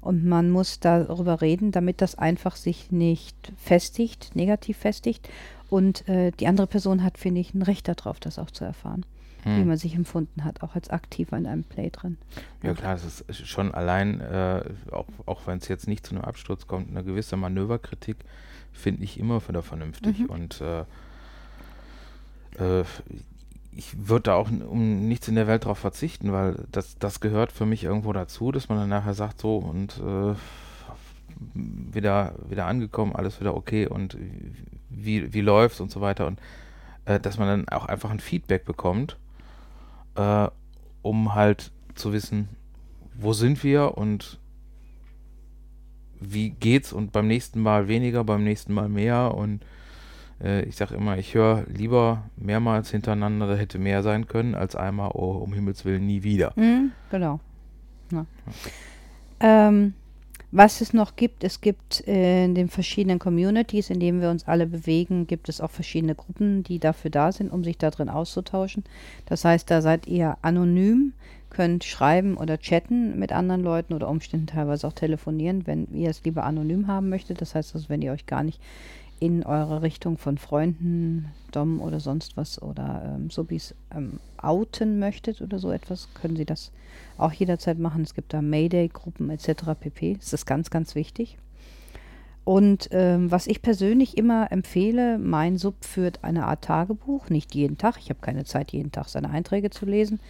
und 0.00 0.24
man 0.24 0.50
muss 0.50 0.78
darüber 0.78 1.40
reden, 1.40 1.72
damit 1.72 2.00
das 2.00 2.14
einfach 2.14 2.56
sich 2.56 2.92
nicht 2.92 3.52
festigt, 3.56 4.36
negativ 4.36 4.76
festigt 4.76 5.28
und 5.68 6.08
äh, 6.08 6.30
die 6.32 6.46
andere 6.46 6.66
Person 6.66 7.02
hat, 7.02 7.18
finde 7.18 7.40
ich, 7.40 7.54
ein 7.54 7.62
Recht 7.62 7.88
darauf, 7.88 8.20
das 8.20 8.38
auch 8.38 8.50
zu 8.50 8.64
erfahren, 8.64 9.04
hm. 9.42 9.58
wie 9.58 9.64
man 9.64 9.76
sich 9.76 9.94
empfunden 9.94 10.44
hat, 10.44 10.62
auch 10.62 10.74
als 10.74 10.90
Aktiver 10.90 11.36
in 11.36 11.46
einem 11.46 11.64
Play 11.64 11.90
drin. 11.90 12.18
Ja 12.62 12.74
klar, 12.74 12.94
es 12.94 13.20
ist 13.22 13.48
schon 13.48 13.74
allein, 13.74 14.20
äh, 14.20 14.62
auch, 14.92 15.06
auch 15.24 15.46
wenn 15.46 15.58
es 15.58 15.68
jetzt 15.68 15.88
nicht 15.88 16.06
zu 16.06 16.14
einem 16.14 16.24
Absturz 16.24 16.66
kommt, 16.66 16.90
eine 16.90 17.02
gewisse 17.02 17.36
Manöverkritik 17.36 18.18
finde 18.72 19.02
ich 19.02 19.18
immer 19.18 19.40
wieder 19.48 19.62
vernünftig 19.62 20.20
mhm. 20.20 20.26
und 20.26 20.60
äh, 20.60 20.80
äh 22.80 22.84
ich 23.76 24.08
würde 24.08 24.24
da 24.24 24.34
auch 24.34 24.50
um 24.50 25.06
nichts 25.06 25.28
in 25.28 25.34
der 25.34 25.46
Welt 25.46 25.66
drauf 25.66 25.78
verzichten, 25.78 26.32
weil 26.32 26.66
das, 26.72 26.98
das 26.98 27.20
gehört 27.20 27.52
für 27.52 27.66
mich 27.66 27.84
irgendwo 27.84 28.12
dazu, 28.12 28.50
dass 28.50 28.68
man 28.68 28.78
dann 28.78 28.88
nachher 28.88 29.14
sagt, 29.14 29.40
so 29.40 29.58
und 29.58 30.00
äh, 30.00 30.34
wieder, 31.44 32.34
wieder 32.48 32.66
angekommen, 32.66 33.14
alles 33.14 33.38
wieder 33.40 33.54
okay 33.54 33.86
und 33.86 34.16
wie, 34.88 35.32
wie 35.34 35.40
läuft's 35.42 35.80
und 35.80 35.90
so 35.90 36.00
weiter. 36.00 36.26
Und 36.26 36.40
äh, 37.04 37.20
dass 37.20 37.38
man 37.38 37.48
dann 37.48 37.68
auch 37.68 37.86
einfach 37.86 38.10
ein 38.10 38.20
Feedback 38.20 38.64
bekommt, 38.64 39.18
äh, 40.14 40.48
um 41.02 41.34
halt 41.34 41.70
zu 41.94 42.12
wissen, 42.12 42.48
wo 43.14 43.34
sind 43.34 43.62
wir 43.62 43.98
und 43.98 44.38
wie 46.18 46.50
geht's 46.50 46.94
und 46.94 47.12
beim 47.12 47.26
nächsten 47.26 47.60
Mal 47.60 47.88
weniger, 47.88 48.24
beim 48.24 48.42
nächsten 48.42 48.72
Mal 48.72 48.88
mehr 48.88 49.34
und 49.34 49.62
äh, 50.42 50.62
ich 50.62 50.76
sage 50.76 50.94
immer, 50.94 51.18
ich 51.18 51.34
höre 51.34 51.64
lieber 51.68 52.24
mehrmals 52.36 52.90
hintereinander, 52.90 53.46
da 53.46 53.56
hätte 53.56 53.78
mehr 53.78 54.02
sein 54.02 54.26
können, 54.26 54.54
als 54.54 54.76
einmal, 54.76 55.10
oh, 55.14 55.32
um 55.32 55.52
Himmels 55.52 55.84
Willen, 55.84 56.06
nie 56.06 56.22
wieder. 56.22 56.52
Mhm, 56.56 56.92
genau. 57.10 57.40
Ja. 58.12 58.26
Ähm, 59.40 59.94
was 60.52 60.80
es 60.80 60.94
noch 60.94 61.16
gibt, 61.16 61.44
es 61.44 61.60
gibt 61.60 62.00
in 62.00 62.54
den 62.54 62.68
verschiedenen 62.68 63.18
Communities, 63.18 63.90
in 63.90 64.00
denen 64.00 64.20
wir 64.20 64.30
uns 64.30 64.46
alle 64.46 64.66
bewegen, 64.66 65.26
gibt 65.26 65.48
es 65.48 65.60
auch 65.60 65.70
verschiedene 65.70 66.14
Gruppen, 66.14 66.62
die 66.62 66.78
dafür 66.78 67.10
da 67.10 67.32
sind, 67.32 67.52
um 67.52 67.64
sich 67.64 67.78
da 67.78 67.90
drin 67.90 68.08
auszutauschen. 68.08 68.84
Das 69.26 69.44
heißt, 69.44 69.70
da 69.70 69.82
seid 69.82 70.06
ihr 70.06 70.38
anonym, 70.42 71.12
könnt 71.50 71.84
schreiben 71.84 72.36
oder 72.36 72.58
chatten 72.58 73.18
mit 73.18 73.32
anderen 73.32 73.62
Leuten 73.62 73.92
oder 73.92 74.08
Umständen 74.08 74.46
teilweise 74.46 74.86
auch 74.86 74.92
telefonieren, 74.92 75.66
wenn 75.66 75.88
ihr 75.92 76.10
es 76.10 76.22
lieber 76.24 76.44
anonym 76.44 76.86
haben 76.86 77.08
möchtet. 77.08 77.40
Das 77.40 77.54
heißt 77.54 77.74
also, 77.74 77.88
wenn 77.88 78.02
ihr 78.02 78.12
euch 78.12 78.26
gar 78.26 78.42
nicht 78.42 78.60
in 79.20 79.44
eure 79.44 79.82
Richtung 79.82 80.18
von 80.18 80.38
Freunden, 80.38 81.32
Dom 81.52 81.80
oder 81.80 82.00
sonst 82.00 82.36
was 82.36 82.60
oder 82.60 83.14
ähm, 83.16 83.30
Subis 83.30 83.74
ähm, 83.94 84.20
outen 84.36 84.98
möchtet 84.98 85.40
oder 85.40 85.58
so 85.58 85.70
etwas, 85.70 86.08
können 86.14 86.36
Sie 86.36 86.44
das 86.44 86.72
auch 87.18 87.32
jederzeit 87.32 87.78
machen. 87.78 88.02
Es 88.02 88.14
gibt 88.14 88.32
da 88.32 88.42
Mayday-Gruppen 88.42 89.30
etc. 89.30 89.74
pp. 89.78 90.16
Das 90.16 90.32
ist 90.32 90.46
ganz, 90.46 90.70
ganz 90.70 90.94
wichtig. 90.94 91.38
Und 92.44 92.90
ähm, 92.92 93.32
was 93.32 93.48
ich 93.48 93.60
persönlich 93.60 94.16
immer 94.16 94.52
empfehle, 94.52 95.18
mein 95.18 95.56
Sub 95.56 95.84
führt 95.84 96.22
eine 96.22 96.46
Art 96.46 96.62
Tagebuch, 96.62 97.28
nicht 97.28 97.56
jeden 97.56 97.76
Tag. 97.76 97.96
Ich 97.98 98.08
habe 98.08 98.20
keine 98.20 98.44
Zeit, 98.44 98.70
jeden 98.70 98.92
Tag 98.92 99.08
seine 99.08 99.30
Einträge 99.30 99.70
zu 99.70 99.84
lesen. 99.84 100.20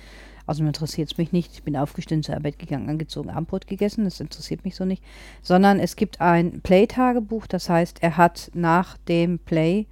Außerdem 0.47 0.69
interessiert 0.69 1.11
es 1.11 1.19
mich 1.19 1.33
nicht. 1.33 1.53
Ich 1.55 1.63
bin 1.63 1.77
aufgestanden, 1.77 2.23
zur 2.23 2.37
Arbeit 2.37 2.59
gegangen, 2.59 2.89
angezogen, 2.89 3.31
Abendbrot 3.31 3.67
gegessen. 3.67 4.05
Das 4.05 4.21
interessiert 4.21 4.65
mich 4.65 4.77
so 4.77 4.85
nicht. 4.85 5.03
Sondern 5.43 5.81
es 5.81 5.97
gibt 5.97 6.21
ein 6.21 6.61
Play-Tagebuch. 6.61 7.47
Das 7.47 7.69
heißt, 7.69 8.03
er 8.03 8.17
hat 8.17 8.51
nach 8.55 8.97
dem 9.09 9.39
Play, 9.39 9.87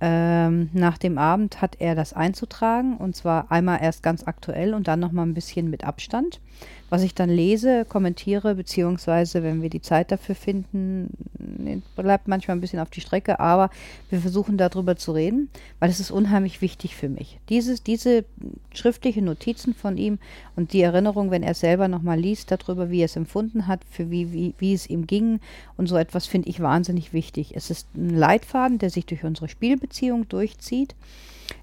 ähm, 0.00 0.70
nach 0.72 0.98
dem 0.98 1.16
Abend, 1.18 1.62
hat 1.62 1.76
er 1.78 1.94
das 1.94 2.12
einzutragen. 2.12 2.96
Und 2.96 3.14
zwar 3.14 3.52
einmal 3.52 3.80
erst 3.80 4.02
ganz 4.02 4.26
aktuell 4.26 4.74
und 4.74 4.88
dann 4.88 5.00
nochmal 5.00 5.26
ein 5.26 5.34
bisschen 5.34 5.70
mit 5.70 5.84
Abstand. 5.84 6.40
Was 6.90 7.04
ich 7.04 7.14
dann 7.14 7.30
lese, 7.30 7.84
kommentiere, 7.84 8.56
beziehungsweise, 8.56 9.44
wenn 9.44 9.62
wir 9.62 9.70
die 9.70 9.80
Zeit 9.80 10.10
dafür 10.10 10.34
finden, 10.34 11.08
bleibt 11.94 12.26
manchmal 12.26 12.56
ein 12.56 12.60
bisschen 12.60 12.80
auf 12.80 12.90
die 12.90 13.00
Strecke, 13.00 13.38
aber 13.38 13.70
wir 14.10 14.20
versuchen 14.20 14.58
darüber 14.58 14.96
zu 14.96 15.12
reden, 15.12 15.50
weil 15.78 15.88
es 15.88 16.00
ist 16.00 16.10
unheimlich 16.10 16.60
wichtig 16.60 16.96
für 16.96 17.08
mich. 17.08 17.38
Dieses, 17.48 17.84
diese 17.84 18.24
schriftliche 18.74 19.22
Notizen 19.22 19.72
von 19.72 19.96
ihm 19.96 20.18
und 20.56 20.72
die 20.72 20.82
Erinnerung, 20.82 21.30
wenn 21.30 21.44
er 21.44 21.54
selber 21.54 21.86
nochmal 21.86 22.18
liest 22.18 22.50
darüber, 22.50 22.90
wie 22.90 23.02
er 23.02 23.06
es 23.06 23.14
empfunden 23.14 23.68
hat, 23.68 23.80
für 23.88 24.10
wie, 24.10 24.32
wie, 24.32 24.54
wie 24.58 24.74
es 24.74 24.90
ihm 24.90 25.06
ging 25.06 25.38
und 25.76 25.86
so 25.86 25.96
etwas 25.96 26.26
finde 26.26 26.48
ich 26.48 26.60
wahnsinnig 26.60 27.12
wichtig. 27.12 27.52
Es 27.54 27.70
ist 27.70 27.86
ein 27.94 28.10
Leitfaden, 28.10 28.78
der 28.78 28.90
sich 28.90 29.06
durch 29.06 29.22
unsere 29.22 29.48
Spielbeziehung 29.48 30.28
durchzieht 30.28 30.96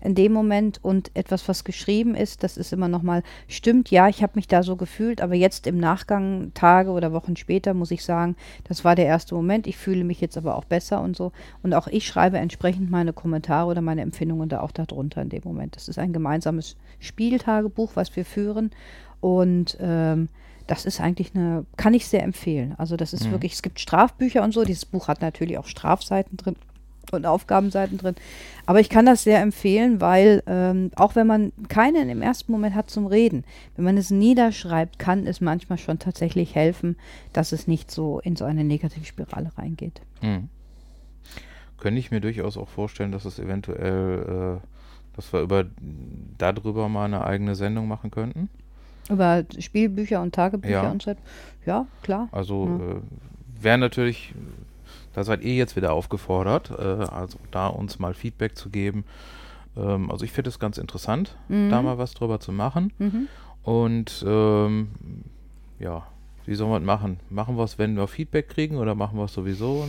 in 0.01 0.15
dem 0.15 0.33
Moment 0.33 0.79
und 0.83 1.11
etwas, 1.15 1.47
was 1.47 1.63
geschrieben 1.63 2.15
ist, 2.15 2.43
das 2.43 2.57
ist 2.57 2.73
immer 2.73 2.87
nochmal, 2.87 3.23
stimmt, 3.47 3.91
ja, 3.91 4.07
ich 4.07 4.23
habe 4.23 4.33
mich 4.35 4.47
da 4.47 4.63
so 4.63 4.75
gefühlt, 4.75 5.21
aber 5.21 5.35
jetzt 5.35 5.67
im 5.67 5.77
Nachgang, 5.77 6.51
Tage 6.53 6.91
oder 6.91 7.13
Wochen 7.13 7.35
später, 7.35 7.73
muss 7.73 7.91
ich 7.91 8.03
sagen, 8.03 8.35
das 8.67 8.83
war 8.83 8.95
der 8.95 9.05
erste 9.05 9.35
Moment, 9.35 9.67
ich 9.67 9.77
fühle 9.77 10.03
mich 10.03 10.21
jetzt 10.21 10.37
aber 10.37 10.55
auch 10.55 10.65
besser 10.65 11.01
und 11.01 11.15
so. 11.15 11.31
Und 11.63 11.73
auch 11.73 11.87
ich 11.87 12.07
schreibe 12.07 12.37
entsprechend 12.37 12.89
meine 12.89 13.13
Kommentare 13.13 13.69
oder 13.69 13.81
meine 13.81 14.01
Empfindungen 14.01 14.49
da 14.49 14.61
auch 14.61 14.71
darunter 14.71 15.21
in 15.21 15.29
dem 15.29 15.41
Moment. 15.43 15.75
Das 15.75 15.87
ist 15.87 15.99
ein 15.99 16.13
gemeinsames 16.13 16.75
Spieltagebuch, 16.99 17.91
was 17.95 18.15
wir 18.15 18.25
führen 18.25 18.71
und 19.19 19.77
ähm, 19.79 20.29
das 20.67 20.85
ist 20.85 20.99
eigentlich 20.99 21.33
eine, 21.33 21.65
kann 21.77 21.93
ich 21.93 22.07
sehr 22.07 22.23
empfehlen. 22.23 22.75
Also 22.77 22.97
das 22.97 23.13
ist 23.13 23.27
mhm. 23.27 23.31
wirklich, 23.31 23.53
es 23.53 23.61
gibt 23.61 23.79
Strafbücher 23.79 24.43
und 24.43 24.53
so. 24.53 24.65
Dieses 24.65 24.85
Buch 24.85 25.07
hat 25.07 25.21
natürlich 25.21 25.57
auch 25.57 25.65
Strafseiten 25.65 26.37
drin 26.37 26.55
und 27.13 27.25
Aufgabenseiten 27.25 27.97
drin. 27.97 28.15
Aber 28.65 28.81
ich 28.81 28.89
kann 28.89 29.05
das 29.05 29.23
sehr 29.23 29.41
empfehlen, 29.41 30.01
weil 30.01 30.43
ähm, 30.45 30.91
auch 30.95 31.15
wenn 31.15 31.25
man 31.25 31.53
keinen 31.69 32.09
im 32.09 32.21
ersten 32.21 32.51
Moment 32.51 32.75
hat 32.75 32.89
zum 32.89 33.07
Reden, 33.07 33.45
wenn 33.75 33.85
man 33.85 33.97
es 33.97 34.09
niederschreibt, 34.11 34.99
kann 34.99 35.25
es 35.25 35.39
manchmal 35.39 35.77
schon 35.77 35.99
tatsächlich 35.99 36.53
helfen, 36.53 36.97
dass 37.31 37.53
es 37.53 37.67
nicht 37.67 37.89
so 37.89 38.19
in 38.19 38.35
so 38.35 38.43
eine 38.43 38.63
Negativspirale 38.65 39.51
reingeht. 39.57 40.01
Hm. 40.19 40.49
Könnte 41.77 41.99
ich 41.99 42.11
mir 42.11 42.19
durchaus 42.19 42.57
auch 42.57 42.67
vorstellen, 42.67 43.11
dass 43.11 43.25
es 43.25 43.39
eventuell, 43.39 44.59
äh, 44.59 45.15
dass 45.15 45.31
wir 45.31 45.41
über 45.41 45.65
darüber 46.37 46.89
mal 46.89 47.05
eine 47.05 47.23
eigene 47.25 47.55
Sendung 47.55 47.87
machen 47.87 48.11
könnten. 48.11 48.49
Über 49.09 49.45
Spielbücher 49.57 50.21
und 50.21 50.35
Tagebücher 50.35 50.83
ja. 50.83 50.91
und 50.91 51.01
so. 51.01 51.15
Ja, 51.65 51.85
klar. 52.03 52.27
Also 52.31 52.65
ja. 52.65 52.95
äh, 52.95 53.63
wäre 53.63 53.77
natürlich 53.77 54.33
da 55.17 55.23
seid 55.23 55.41
ihr 55.41 55.55
jetzt 55.55 55.75
wieder 55.75 55.93
aufgefordert, 55.93 56.69
äh, 56.69 56.83
also 56.83 57.39
da 57.49 57.65
uns 57.65 57.97
mal 57.97 58.13
Feedback 58.13 58.55
zu 58.55 58.69
geben. 58.69 59.03
Ähm, 59.75 60.11
also 60.11 60.23
ich 60.23 60.31
finde 60.31 60.49
es 60.51 60.59
ganz 60.59 60.77
interessant, 60.77 61.35
mhm. 61.47 61.71
da 61.71 61.81
mal 61.81 61.97
was 61.97 62.13
drüber 62.13 62.39
zu 62.39 62.51
machen. 62.51 62.93
Mhm. 62.99 63.27
Und 63.63 64.23
ähm, 64.27 64.89
ja, 65.79 66.03
wie 66.45 66.59
wir 66.59 66.77
es 66.77 66.83
machen? 66.83 67.19
Machen 67.31 67.57
wir 67.57 67.63
es, 67.63 67.79
wenn 67.79 67.97
wir 67.97 68.07
Feedback 68.07 68.49
kriegen 68.49 68.77
oder 68.77 68.93
machen 68.93 69.17
wir 69.17 69.25
es 69.25 69.33
sowieso? 69.33 69.85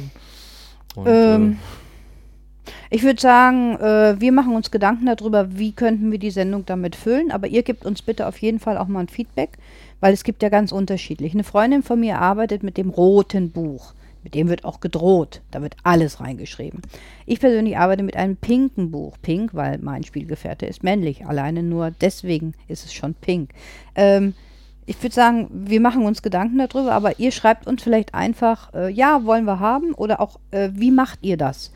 Und, 0.96 1.04
und, 1.04 1.12
ähm, 1.12 1.52
äh, 1.52 2.96
ich 2.96 3.02
würde 3.02 3.20
sagen, 3.20 3.76
äh, 3.76 4.18
wir 4.18 4.32
machen 4.32 4.56
uns 4.56 4.70
Gedanken 4.70 5.04
darüber, 5.04 5.58
wie 5.58 5.72
könnten 5.72 6.10
wir 6.10 6.18
die 6.18 6.30
Sendung 6.30 6.64
damit 6.64 6.96
füllen, 6.96 7.30
aber 7.30 7.48
ihr 7.48 7.64
gebt 7.64 7.84
uns 7.84 8.00
bitte 8.00 8.26
auf 8.26 8.38
jeden 8.38 8.60
Fall 8.60 8.78
auch 8.78 8.88
mal 8.88 9.00
ein 9.00 9.08
Feedback, 9.08 9.58
weil 10.00 10.14
es 10.14 10.24
gibt 10.24 10.42
ja 10.42 10.48
ganz 10.48 10.72
unterschiedlich. 10.72 11.34
Eine 11.34 11.44
Freundin 11.44 11.82
von 11.82 12.00
mir 12.00 12.18
arbeitet 12.18 12.62
mit 12.62 12.78
dem 12.78 12.88
roten 12.88 13.50
Buch. 13.50 13.92
Mit 14.22 14.35
dem 14.35 14.48
wird 14.48 14.64
auch 14.64 14.81
gedroht. 14.81 15.42
Da 15.50 15.62
wird 15.62 15.76
alles 15.83 16.20
reingeschrieben. 16.20 16.83
Ich 17.26 17.40
persönlich 17.40 17.78
arbeite 17.78 18.02
mit 18.02 18.16
einem 18.16 18.37
pinken 18.37 18.90
Buch. 18.90 19.16
Pink, 19.22 19.54
weil 19.54 19.78
mein 19.78 20.04
Spielgefährte 20.04 20.66
ist 20.66 20.83
männlich. 20.83 21.26
Alleine 21.26 21.62
nur 21.62 21.90
deswegen 21.90 22.54
ist 22.66 22.85
es 22.85 22.92
schon 22.92 23.14
pink. 23.14 23.50
Ähm, 23.94 24.35
ich 24.87 25.02
würde 25.02 25.14
sagen, 25.14 25.48
wir 25.50 25.81
machen 25.81 26.07
uns 26.07 26.22
Gedanken 26.22 26.59
darüber, 26.59 26.92
aber 26.92 27.18
ihr 27.18 27.31
schreibt 27.31 27.66
uns 27.66 27.83
vielleicht 27.83 28.14
einfach, 28.14 28.72
äh, 28.72 28.90
ja, 28.90 29.24
wollen 29.24 29.44
wir 29.44 29.61
haben 29.61 29.92
oder 29.92 30.18
auch, 30.20 30.40
äh, 30.50 30.70
wie 30.72 30.90
macht 30.90 31.18
ihr 31.22 31.37
das? 31.37 31.72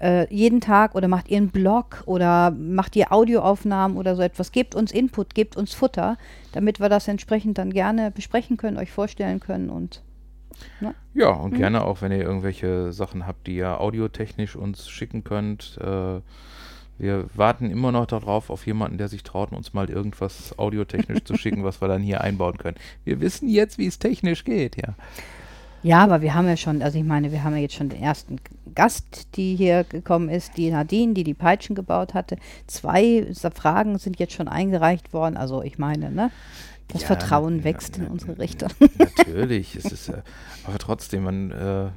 Äh, 0.00 0.32
jeden 0.32 0.60
Tag 0.60 0.94
oder 0.94 1.08
macht 1.08 1.28
ihr 1.28 1.38
einen 1.38 1.50
Blog 1.50 2.02
oder 2.06 2.52
macht 2.52 2.94
ihr 2.94 3.12
Audioaufnahmen 3.12 3.96
oder 3.96 4.14
so 4.14 4.22
etwas? 4.22 4.52
Gebt 4.52 4.76
uns 4.76 4.92
Input, 4.92 5.34
gebt 5.34 5.56
uns 5.56 5.74
Futter, 5.74 6.18
damit 6.52 6.78
wir 6.80 6.88
das 6.88 7.08
entsprechend 7.08 7.58
dann 7.58 7.72
gerne 7.72 8.12
besprechen 8.12 8.56
können, 8.56 8.78
euch 8.78 8.92
vorstellen 8.92 9.40
können 9.40 9.68
und 9.68 10.02
Ne? 10.80 10.94
Ja, 11.14 11.30
und 11.30 11.52
mhm. 11.52 11.58
gerne 11.58 11.84
auch, 11.84 12.02
wenn 12.02 12.12
ihr 12.12 12.22
irgendwelche 12.22 12.92
Sachen 12.92 13.26
habt, 13.26 13.46
die 13.46 13.56
ihr 13.56 13.80
audiotechnisch 13.80 14.56
uns 14.56 14.88
schicken 14.88 15.24
könnt. 15.24 15.78
Äh, 15.80 16.20
wir 16.98 17.26
warten 17.34 17.70
immer 17.70 17.90
noch 17.90 18.06
darauf, 18.06 18.50
auf 18.50 18.66
jemanden, 18.66 18.98
der 18.98 19.08
sich 19.08 19.22
traut, 19.22 19.52
uns 19.52 19.72
mal 19.72 19.90
irgendwas 19.90 20.58
audiotechnisch 20.58 21.24
zu 21.24 21.36
schicken, 21.38 21.64
was 21.64 21.80
wir 21.80 21.88
dann 21.88 22.02
hier 22.02 22.20
einbauen 22.20 22.58
können. 22.58 22.76
Wir 23.04 23.20
wissen 23.20 23.48
jetzt, 23.48 23.78
wie 23.78 23.86
es 23.86 23.98
technisch 23.98 24.44
geht, 24.44 24.76
ja. 24.76 24.94
Ja, 25.82 26.04
aber 26.04 26.22
wir 26.22 26.34
haben 26.34 26.46
ja 26.46 26.56
schon, 26.56 26.80
also 26.80 26.96
ich 26.96 27.04
meine, 27.04 27.32
wir 27.32 27.42
haben 27.42 27.56
ja 27.56 27.62
jetzt 27.62 27.74
schon 27.74 27.88
den 27.88 28.00
ersten 28.00 28.36
Gast, 28.72 29.36
die 29.36 29.56
hier 29.56 29.82
gekommen 29.82 30.28
ist, 30.28 30.56
die 30.56 30.70
Nadine, 30.70 31.12
die 31.12 31.24
die 31.24 31.34
Peitschen 31.34 31.74
gebaut 31.74 32.14
hatte. 32.14 32.36
Zwei 32.68 33.26
Fragen 33.52 33.98
sind 33.98 34.20
jetzt 34.20 34.34
schon 34.34 34.46
eingereicht 34.46 35.12
worden, 35.12 35.36
also 35.36 35.60
ich 35.62 35.78
meine, 35.78 36.12
ne? 36.12 36.30
Das 36.92 37.02
ja, 37.02 37.06
Vertrauen 37.06 37.58
ja, 37.58 37.64
wächst 37.64 37.96
in 37.96 38.06
unsere 38.06 38.38
Richtung. 38.38 38.70
Natürlich, 38.98 39.76
es 39.76 39.86
ist, 39.86 40.08
äh, 40.08 40.22
aber 40.64 40.78
trotzdem, 40.78 41.24
man, 41.24 41.50
äh, 41.50 41.90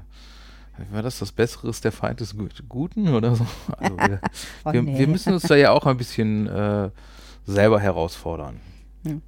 war 0.91 1.01
das 1.01 1.19
das 1.19 1.31
Bessere 1.31 1.69
ist 1.69 1.84
der 1.84 1.91
Feind 1.91 2.19
des 2.19 2.36
Guten 2.67 3.13
oder 3.13 3.36
so? 3.36 3.45
Also 3.77 3.97
wir, 3.97 4.19
oh, 4.65 4.73
wir, 4.73 4.81
nee. 4.81 4.99
wir, 4.99 5.08
müssen 5.08 5.34
uns 5.34 5.43
da 5.43 5.55
ja 5.55 5.71
auch 5.71 5.86
ein 5.86 5.97
bisschen 5.97 6.47
äh, 6.47 6.89
selber 7.45 7.79
herausfordern. 7.79 8.60
Hm. 9.03 9.21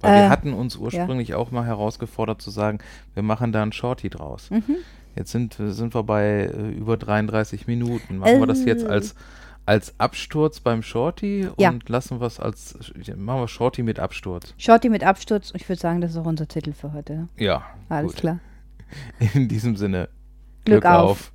Weil 0.00 0.14
wir 0.14 0.26
äh, 0.26 0.28
hatten 0.28 0.52
uns 0.52 0.76
ursprünglich 0.76 1.28
ja. 1.28 1.36
auch 1.36 1.50
mal 1.50 1.64
herausgefordert 1.64 2.40
zu 2.40 2.50
sagen, 2.50 2.78
wir 3.14 3.22
machen 3.22 3.52
da 3.52 3.62
ein 3.62 3.72
Shorty 3.72 4.10
draus. 4.10 4.50
Mhm. 4.50 4.76
Jetzt 5.16 5.32
sind, 5.32 5.56
sind 5.58 5.94
wir 5.94 6.02
bei 6.04 6.50
äh, 6.52 6.70
über 6.70 6.96
33 6.96 7.66
Minuten. 7.66 8.18
Machen 8.18 8.40
wir 8.40 8.46
das 8.46 8.64
jetzt 8.64 8.86
als 8.86 9.14
als 9.70 9.94
Absturz 9.98 10.58
beim 10.58 10.82
Shorty 10.82 11.46
und 11.46 11.60
ja. 11.60 11.72
lassen 11.86 12.18
wir 12.18 12.26
es 12.26 12.40
als, 12.40 12.74
machen 13.14 13.40
wir 13.40 13.46
Shorty 13.46 13.84
mit 13.84 14.00
Absturz. 14.00 14.52
Shorty 14.58 14.88
mit 14.88 15.04
Absturz, 15.04 15.52
ich 15.54 15.68
würde 15.68 15.80
sagen, 15.80 16.00
das 16.00 16.10
ist 16.10 16.16
auch 16.16 16.26
unser 16.26 16.48
Titel 16.48 16.72
für 16.72 16.92
heute. 16.92 17.28
Ja. 17.36 17.62
Alles 17.88 18.14
gut. 18.14 18.20
klar. 18.20 18.40
In 19.34 19.46
diesem 19.46 19.76
Sinne. 19.76 20.08
Glück, 20.64 20.82
Glück 20.82 20.86
auf. 20.86 21.10
auf. 21.10 21.32